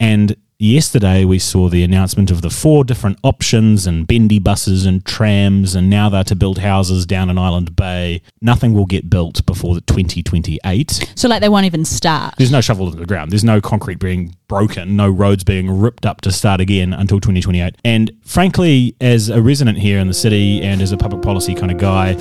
And 0.00 0.36
yesterday 0.58 1.24
we 1.24 1.38
saw 1.38 1.68
the 1.68 1.84
announcement 1.84 2.30
of 2.30 2.42
the 2.42 2.50
four 2.50 2.84
different 2.84 3.18
options 3.22 3.86
and 3.86 4.06
bendy 4.06 4.38
buses 4.38 4.86
and 4.86 5.04
trams, 5.04 5.74
and 5.74 5.88
now 5.88 6.08
they're 6.08 6.24
to 6.24 6.34
build 6.34 6.58
houses 6.58 7.06
down 7.06 7.30
in 7.30 7.38
Island 7.38 7.76
Bay. 7.76 8.22
Nothing 8.40 8.74
will 8.74 8.86
get 8.86 9.08
built 9.08 9.44
before 9.46 9.74
the 9.74 9.80
2028. 9.82 11.12
So 11.14 11.28
like 11.28 11.40
they 11.40 11.48
won't 11.48 11.66
even 11.66 11.84
start. 11.84 12.34
There's 12.38 12.50
no 12.50 12.60
shovel 12.60 12.90
in 12.92 12.98
the 12.98 13.06
ground. 13.06 13.30
There's 13.30 13.44
no 13.44 13.60
concrete 13.60 13.98
being 14.00 14.34
broken, 14.48 14.96
no 14.96 15.08
roads 15.08 15.44
being 15.44 15.70
ripped 15.70 16.04
up 16.04 16.20
to 16.22 16.32
start 16.32 16.60
again 16.60 16.92
until 16.92 17.20
2028. 17.20 17.76
And 17.84 18.10
frankly, 18.24 18.96
as 19.00 19.28
a 19.28 19.40
resident 19.40 19.78
here 19.78 19.98
in 19.98 20.08
the 20.08 20.14
city 20.14 20.60
and 20.62 20.82
as 20.82 20.92
a 20.92 20.96
public 20.96 21.22
policy 21.22 21.54
kind 21.54 21.70
of 21.70 21.78
guy, 21.78 22.14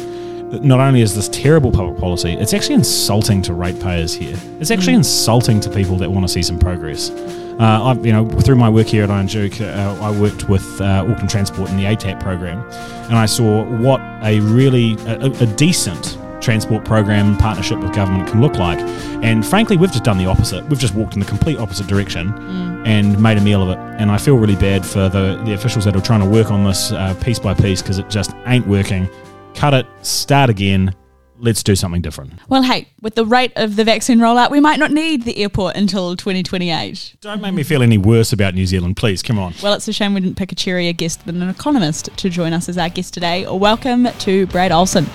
not 0.52 0.80
only 0.80 1.02
is 1.02 1.16
this 1.16 1.30
terrible 1.30 1.72
public 1.72 2.00
policy, 2.00 2.34
it's 2.34 2.54
actually 2.54 2.76
insulting 2.76 3.42
to 3.44 3.54
ratepayers 3.54 4.14
here. 4.14 4.38
It's 4.60 4.72
actually 4.72 4.94
insulting 4.94 5.60
to 5.62 5.70
people 5.70 5.98
that 5.98 6.10
want 6.10 6.26
to 6.26 6.32
see 6.32 6.42
some 6.42 6.58
progress. 6.58 7.10
Uh, 7.60 7.86
I've, 7.86 8.06
you 8.06 8.14
know, 8.14 8.30
through 8.30 8.56
my 8.56 8.70
work 8.70 8.88
here 8.88 9.04
at 9.04 9.10
Iron 9.10 9.26
Duke, 9.26 9.60
uh, 9.60 9.98
I 10.00 10.12
worked 10.20 10.48
with 10.48 10.80
uh, 10.80 11.06
Auckland 11.10 11.30
Transport 11.30 11.70
in 11.70 11.78
the 11.78 11.84
ATAP 11.84 12.22
program, 12.22 12.60
and 13.10 13.16
I 13.16 13.26
saw 13.26 13.64
what 13.78 14.00
a 14.24 14.40
really 14.42 14.94
a, 15.06 15.26
a 15.26 15.46
decent 15.56 16.18
transport 16.40 16.86
program 16.86 17.36
partnership 17.38 17.80
with 17.80 17.94
government 17.94 18.30
can 18.30 18.42
look 18.42 18.56
like. 18.56 18.80
And 19.24 19.46
frankly, 19.46 19.76
we've 19.76 19.92
just 19.92 20.04
done 20.04 20.18
the 20.18 20.28
opposite. 20.28 20.64
We've 20.66 20.80
just 20.80 20.94
walked 20.94 21.14
in 21.16 21.20
the 21.20 21.26
complete 21.26 21.58
opposite 21.58 21.88
direction 21.88 22.32
and 22.86 23.20
made 23.22 23.38
a 23.38 23.42
meal 23.42 23.64
of 23.64 23.70
it. 23.70 23.80
And 24.00 24.12
I 24.12 24.18
feel 24.18 24.38
really 24.38 24.56
bad 24.56 24.86
for 24.86 25.10
the, 25.10 25.42
the 25.46 25.54
officials 25.54 25.84
that 25.86 25.96
are 25.96 26.02
trying 26.02 26.22
to 26.22 26.28
work 26.28 26.52
on 26.52 26.64
this 26.64 26.92
uh, 26.92 27.16
piece 27.22 27.40
by 27.40 27.54
piece 27.54 27.82
because 27.82 27.98
it 27.98 28.10
just 28.10 28.34
ain't 28.46 28.68
working. 28.68 29.10
Cut 29.58 29.74
it, 29.74 29.88
start 30.04 30.52
again. 30.52 30.94
Let's 31.40 31.64
do 31.64 31.76
something 31.76 32.04
different. 32.04 32.34
Well, 32.48 32.62
hey, 32.62 32.88
with 33.02 33.16
the 33.16 33.26
rate 33.26 33.54
of 33.56 33.76
the 33.76 33.84
vaccine 33.84 34.20
rollout, 34.20 34.52
we 34.52 34.60
might 34.60 34.78
not 34.78 34.92
need 34.92 35.24
the 35.24 35.36
airport 35.38 35.76
until 35.76 36.16
2028. 36.16 37.16
Don't 37.22 37.42
make 37.42 37.56
me 37.56 37.64
feel 37.64 37.82
any 37.82 37.98
worse 37.98 38.32
about 38.32 38.54
New 38.54 38.68
Zealand, 38.68 38.98
please. 38.98 39.24
Come 39.24 39.40
on. 39.40 39.56
Well, 39.64 39.74
it's 39.74 39.88
a 39.88 39.94
shame 39.94 40.14
we 40.14 40.22
didn't 40.22 40.38
pick 40.38 40.52
a 40.52 40.56
cheerier 40.56 40.94
guest 40.94 41.26
than 41.26 41.42
an 41.42 41.50
economist 41.50 42.16
to 42.18 42.30
join 42.30 42.54
us 42.54 42.70
as 42.70 42.78
our 42.78 42.90
guest 42.90 43.16
today. 43.16 43.48
Welcome 43.48 44.08
to 44.20 44.46
Brad 44.46 44.72
Olsen. 44.72 45.06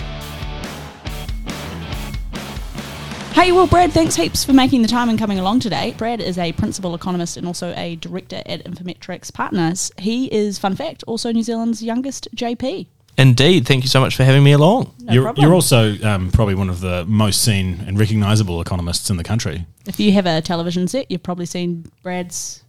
Hey, 3.32 3.52
well, 3.52 3.68
Brad, 3.68 3.92
thanks 3.92 4.16
heaps 4.16 4.44
for 4.44 4.52
making 4.52 4.82
the 4.82 4.88
time 4.88 5.08
and 5.08 5.18
coming 5.18 5.38
along 5.38 5.60
today. 5.60 5.94
Brad 5.96 6.20
is 6.20 6.36
a 6.36 6.50
principal 6.52 6.96
economist 6.96 7.36
and 7.36 7.46
also 7.46 7.72
a 7.76 7.94
director 7.94 8.42
at 8.44 8.64
Infometrics 8.64 9.32
Partners. 9.32 9.92
He 9.98 10.26
is, 10.34 10.58
fun 10.58 10.74
fact, 10.74 11.04
also 11.06 11.30
New 11.30 11.44
Zealand's 11.44 11.80
youngest 11.80 12.26
JP. 12.34 12.88
Indeed. 13.18 13.66
Thank 13.66 13.82
you 13.84 13.88
so 13.88 14.00
much 14.00 14.16
for 14.16 14.24
having 14.24 14.42
me 14.42 14.52
along. 14.52 14.94
No 15.00 15.12
you're, 15.12 15.34
you're 15.36 15.54
also 15.54 15.98
um, 16.02 16.30
probably 16.30 16.54
one 16.54 16.70
of 16.70 16.80
the 16.80 17.04
most 17.06 17.42
seen 17.42 17.82
and 17.86 17.98
recognisable 17.98 18.60
economists 18.60 19.10
in 19.10 19.16
the 19.16 19.24
country. 19.24 19.66
If 19.86 20.00
you 20.00 20.12
have 20.12 20.26
a 20.26 20.40
television 20.40 20.88
set, 20.88 21.10
you've 21.10 21.22
probably 21.22 21.46
seen 21.46 21.84
Brad's 22.02 22.62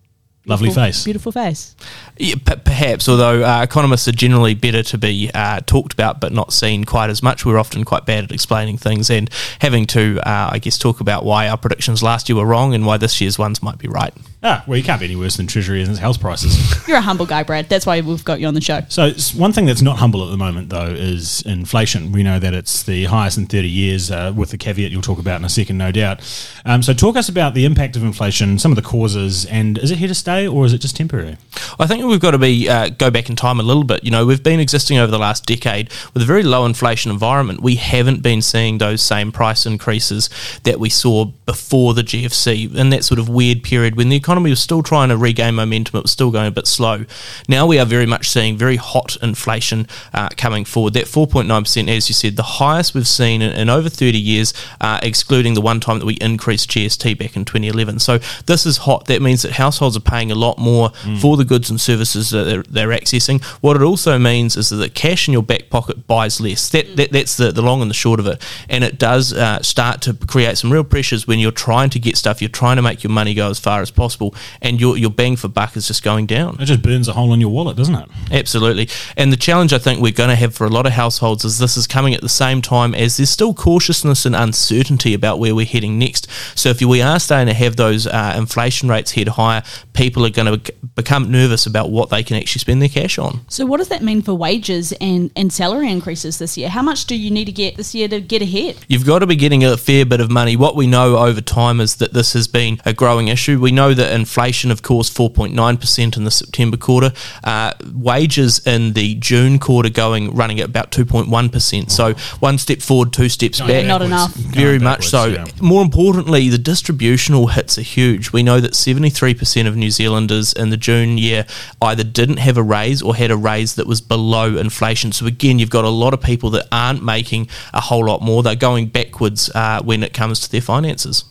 Lovely 0.46 0.66
beautiful- 0.68 0.84
face. 0.84 1.04
Beautiful 1.06 1.32
face. 1.32 1.76
Yeah, 2.18 2.36
p- 2.36 2.56
perhaps, 2.58 3.08
although 3.08 3.44
uh, 3.46 3.64
economists 3.64 4.10
are 4.10 4.12
generally 4.14 4.54
better 4.56 4.84
to 4.84 4.98
be 4.98 5.32
uh, 5.34 5.62
talked 5.66 5.94
about 5.94 6.20
but 6.20 6.34
not 6.34 6.52
seen 6.52 6.84
quite 6.84 7.10
as 7.10 7.24
much. 7.24 7.46
We're 7.46 7.58
often 7.58 7.86
quite 7.86 8.06
bad 8.06 8.26
at 8.26 8.32
explaining 8.34 8.78
things 8.78 9.10
and 9.10 9.30
having 9.60 9.86
to, 9.88 10.20
uh, 10.20 10.50
I 10.52 10.60
guess, 10.60 10.78
talk 10.78 11.00
about 11.00 11.24
why 11.24 11.48
our 11.48 11.56
predictions 11.58 12.04
last 12.04 12.28
year 12.28 12.36
were 12.36 12.46
wrong 12.46 12.74
and 12.74 12.86
why 12.86 12.98
this 12.98 13.22
year's 13.22 13.40
ones 13.40 13.64
might 13.64 13.78
be 13.78 13.88
right. 13.88 14.14
Ah, 14.46 14.62
well, 14.68 14.78
you 14.78 14.84
can't 14.84 15.00
be 15.00 15.06
any 15.06 15.16
worse 15.16 15.38
than 15.38 15.48
Treasury 15.48 15.82
and 15.82 15.98
house 15.98 16.18
prices. 16.18 16.86
You're 16.88 16.98
a 16.98 17.02
humble 17.02 17.26
guy, 17.26 17.44
Brad. 17.44 17.70
That's 17.70 17.86
why 17.86 18.02
we've 18.02 18.26
got 18.26 18.42
you 18.42 18.48
on 18.48 18.54
the 18.54 18.62
show. 18.62 18.82
So 18.90 19.12
one 19.38 19.54
thing 19.54 19.66
that's 19.66 19.82
not 19.82 20.00
humble 20.00 20.22
at 20.26 20.32
the 20.32 20.38
moment, 20.38 20.68
though, 20.68 20.88
is 20.88 21.42
inflation. 21.44 22.12
We 22.12 22.24
know 22.24 22.40
that 22.40 22.54
it's 22.54 22.84
the 22.84 23.06
highest 23.06 23.38
in 23.38 23.46
30 23.46 23.70
years, 23.70 24.12
uh, 24.12 24.34
with 24.36 24.50
the 24.50 24.58
caveat 24.58 24.92
you'll 24.92 25.02
talk 25.02 25.18
about 25.18 25.40
in 25.40 25.46
a 25.46 25.50
second, 25.50 25.78
no 25.78 25.94
doubt. 25.94 26.20
Um, 26.66 26.84
so 26.84 26.94
talk 26.94 27.16
us 27.16 27.30
about 27.30 27.54
the 27.54 27.64
impact 27.64 27.96
of 27.96 28.04
inflation, 28.04 28.60
some 28.60 28.72
of 28.72 28.76
the 28.76 28.82
causes, 28.82 29.46
and 29.46 29.78
is 29.78 29.92
it 29.92 29.98
here 29.98 30.10
to 30.10 30.16
stay 30.16 30.46
or 30.46 30.66
is 30.66 30.74
it 30.74 30.80
just 30.80 30.98
temporary? 30.98 31.38
I 31.80 31.88
think 31.88 32.04
we've 32.04 32.20
got 32.20 32.32
to 32.32 32.38
be 32.38 32.68
uh, 32.68 32.90
go 32.90 33.10
back 33.10 33.30
in 33.30 33.38
time 33.38 33.62
a 33.62 33.64
little 33.64 33.86
bit. 33.86 34.04
You 34.04 34.12
know, 34.12 34.26
we've 34.26 34.44
been 34.44 34.60
existing 34.60 34.98
over 34.98 35.10
the 35.10 35.18
last 35.18 35.46
decade 35.46 35.90
with 36.14 36.22
a 36.22 36.26
very 36.26 36.44
low 36.44 36.66
inflation 36.66 37.12
environment. 37.12 37.62
We 37.62 37.76
haven't 37.76 38.22
been 38.22 38.42
seeing 38.42 38.78
those 38.78 39.02
same 39.02 39.32
price 39.32 39.66
increases 39.66 40.30
that 40.64 40.82
we 40.82 40.90
saw 40.90 41.26
before 41.46 41.94
the 41.94 42.02
GFC 42.02 42.76
in 42.76 42.90
that 42.90 43.06
sort 43.06 43.20
of 43.20 43.30
weird 43.30 43.64
period 43.64 43.96
when 43.96 44.10
the 44.10 44.18
economy 44.18 44.33
economy 44.34 44.50
was 44.50 44.60
still 44.60 44.82
trying 44.82 45.10
to 45.10 45.18
regain 45.18 45.54
momentum. 45.54 46.00
It 46.00 46.04
was 46.06 46.12
still 46.12 46.32
going 46.32 46.48
a 46.48 46.52
bit 46.52 46.66
slow. 46.66 47.06
Now 47.48 47.68
we 47.68 47.78
are 47.78 47.86
very 47.86 48.08
much 48.08 48.30
seeing 48.30 48.58
very 48.58 48.78
hot 48.78 49.16
inflation 49.22 49.88
uh, 50.12 50.30
coming 50.36 50.66
forward. 50.66 50.94
That 50.94 51.06
4.9%, 51.06 51.88
as 51.88 52.10
you 52.10 52.16
said, 52.16 52.36
the 52.36 52.42
highest 52.44 52.96
we've 52.96 53.08
seen 53.08 53.44
in, 53.44 53.52
in 53.52 53.70
over 53.70 53.90
30 53.90 54.18
years, 54.18 54.52
uh, 54.82 55.00
excluding 55.04 55.54
the 55.54 55.62
one 55.62 55.80
time 55.80 56.00
that 56.00 56.06
we 56.08 56.16
increased 56.16 56.72
GST 56.72 57.16
back 57.20 57.36
in 57.36 57.46
2011. 57.46 58.00
So 58.00 58.18
this 58.48 58.66
is 58.66 58.78
hot. 58.78 59.06
That 59.06 59.22
means 59.22 59.44
that 59.44 59.52
households 59.52 59.96
are 59.96 60.00
paying 60.02 60.32
a 60.32 60.36
lot 60.36 60.58
more 60.58 60.90
Mm. 61.04 61.20
for 61.20 61.36
the 61.38 61.44
goods 61.44 61.70
and 61.70 61.82
services 61.82 62.30
that 62.30 62.46
they're, 62.46 62.64
they're 62.64 62.98
accessing. 63.00 63.44
What 63.62 63.76
it 63.76 63.82
also 63.82 64.18
means 64.18 64.56
is 64.56 64.70
that 64.70 64.94
cash 64.96 65.28
in 65.28 65.34
your 65.34 65.44
back 65.44 65.70
pocket 65.70 66.08
buys 66.08 66.40
less. 66.40 66.70
That, 66.70 66.96
that 66.96 67.12
that's 67.12 67.36
the, 67.38 67.52
the 67.52 67.62
long 67.62 67.82
and 67.82 67.90
the 67.90 67.96
short 67.96 68.20
of 68.20 68.28
it. 68.28 68.42
And 68.70 68.84
it 68.84 68.98
does 68.98 69.34
uh, 69.34 69.62
start 69.62 70.02
to 70.04 70.14
create 70.14 70.58
some 70.58 70.72
real 70.72 70.84
pressures 70.84 71.28
when 71.28 71.40
you're 71.40 71.52
trying 71.52 71.90
to 71.92 72.00
get 72.00 72.16
stuff. 72.16 72.42
You're 72.42 72.50
trying 72.50 72.78
to 72.78 72.82
make 72.82 73.04
your 73.04 73.12
money 73.12 73.34
go 73.34 73.50
as 73.50 73.60
far 73.60 73.82
as 73.82 73.92
possible, 73.92 74.23
and 74.62 74.80
your 74.80 74.98
your 74.98 75.10
bang 75.10 75.36
for 75.36 75.48
buck 75.48 75.76
is 75.76 75.88
just 75.88 76.04
going 76.04 76.26
down. 76.26 76.58
It 76.60 76.66
just 76.66 76.82
burns 76.82 77.08
a 77.08 77.14
hole 77.14 77.34
in 77.34 77.42
your 77.42 77.50
wallet, 77.50 77.78
doesn't 77.78 77.96
it? 77.96 78.10
Absolutely. 78.32 78.90
And 79.18 79.32
the 79.32 79.38
challenge 79.38 79.74
I 79.74 79.78
think 79.80 80.02
we're 80.02 80.12
going 80.12 80.30
to 80.30 80.36
have 80.36 80.54
for 80.54 80.66
a 80.66 80.70
lot 80.70 80.86
of 80.86 80.94
households 80.94 81.44
is 81.46 81.60
this 81.60 81.78
is 81.78 81.88
coming 81.88 82.14
at 82.14 82.22
the 82.22 82.30
same 82.30 82.62
time 82.62 82.94
as 82.96 83.18
there's 83.18 83.30
still 83.30 83.54
cautiousness 83.54 84.26
and 84.26 84.36
uncertainty 84.36 85.14
about 85.14 85.40
where 85.40 85.56
we're 85.56 85.66
heading 85.66 85.98
next. 86.00 86.28
So 86.56 86.70
if 86.70 86.82
we 86.82 87.02
are 87.02 87.20
starting 87.20 87.48
to 87.48 87.54
have 87.54 87.76
those 87.76 88.08
uh, 88.08 88.36
inflation 88.38 88.90
rates 88.90 89.12
head 89.12 89.30
higher, 89.30 89.64
people 89.94 90.26
are 90.26 90.30
going 90.30 90.60
to 90.60 90.74
become 90.96 91.32
nervous 91.32 91.66
about 91.66 91.90
what 91.90 92.10
they 92.10 92.24
can 92.24 92.38
actually 92.38 92.60
spend 92.60 92.82
their 92.82 92.90
cash 92.90 93.18
on. 93.18 93.42
So, 93.48 93.66
what 93.66 93.78
does 93.78 93.90
that 93.90 94.04
mean 94.04 94.22
for 94.22 94.34
wages 94.34 94.92
and, 94.94 95.32
and 95.36 95.52
salary 95.52 95.90
increases 95.92 96.40
this 96.40 96.58
year? 96.58 96.70
How 96.70 96.82
much 96.82 97.06
do 97.06 97.16
you 97.16 97.32
need 97.32 97.46
to 97.46 97.52
get 97.52 97.76
this 97.76 97.94
year 97.96 98.08
to 98.08 98.20
get 98.20 98.42
ahead? 98.42 98.78
You've 98.88 99.06
got 99.06 99.20
to 99.20 99.28
be 99.28 99.36
getting 99.36 99.64
a 99.64 99.78
fair 99.78 100.06
bit 100.06 100.20
of 100.20 100.30
money. 100.32 100.56
What 100.56 100.76
we 100.76 100.88
know 100.88 101.18
over 101.18 101.42
time 101.42 101.80
is 101.80 101.96
that 101.98 102.14
this 102.14 102.34
has 102.34 102.48
been 102.48 102.80
a 102.86 102.94
growing 102.94 103.28
issue. 103.28 103.60
We 103.60 103.72
know 103.72 103.94
that 103.94 104.14
inflation, 104.14 104.72
of 104.72 104.82
course, 104.82 105.10
4.9% 105.10 106.18
in 106.18 106.24
the 106.24 106.32
September 106.32 106.78
quarter. 106.78 107.12
Uh, 107.44 107.74
wages 107.94 108.66
in 108.66 108.94
the 108.94 109.16
June 109.16 109.60
quarter 109.60 109.90
going 109.90 110.34
running 110.36 110.60
at 110.60 110.70
about 110.70 110.92
2.1%. 110.92 111.92
So 111.92 112.14
one 112.40 112.58
step 112.58 112.82
forward, 112.82 113.14
two 113.14 113.30
steps 113.30 113.60
Going 113.60 113.70
back. 113.70 113.86
Not 113.86 114.02
enough. 114.02 114.34
Very 114.34 114.78
Going 114.80 114.84
much 114.84 115.08
so. 115.08 115.26
yeah. 115.26 115.46
More 115.62 115.82
importantly, 115.82 116.50
the 116.50 116.58
distributional 116.58 117.48
hits 117.48 117.78
are 117.78 117.82
huge. 117.82 118.32
We 118.32 118.44
know 118.44 118.60
that 118.60 118.74
73% 118.74 119.68
of 119.68 119.76
New 119.84 119.92
Zealanders 119.92 120.54
in 120.54 120.70
the 120.70 120.78
June 120.78 121.18
year 121.18 121.46
either 121.82 122.04
didn't 122.04 122.38
have 122.38 122.58
a 122.58 122.64
raise 122.64 123.02
or 123.02 123.16
had 123.16 123.32
a 123.32 123.38
raise 123.38 123.76
that 123.76 123.86
was 123.86 124.00
below 124.00 124.58
inflation. 124.58 125.12
So 125.12 125.26
again, 125.26 125.60
you've 125.60 125.70
got 125.70 125.84
a 125.84 125.90
lot 125.90 126.14
of 126.14 126.22
people 126.22 126.50
that 126.52 126.68
aren't 126.72 127.04
making 127.04 127.50
a 127.74 127.82
whole 127.82 128.06
lot 128.06 128.22
more. 128.22 128.44
They're 128.44 128.56
going 128.56 128.88
backwards 128.88 129.50
uh, 129.54 129.82
when 129.84 130.04
it 130.04 130.14
comes 130.14 130.40
to 130.42 130.52
their 130.52 130.62
finances. 130.62 131.26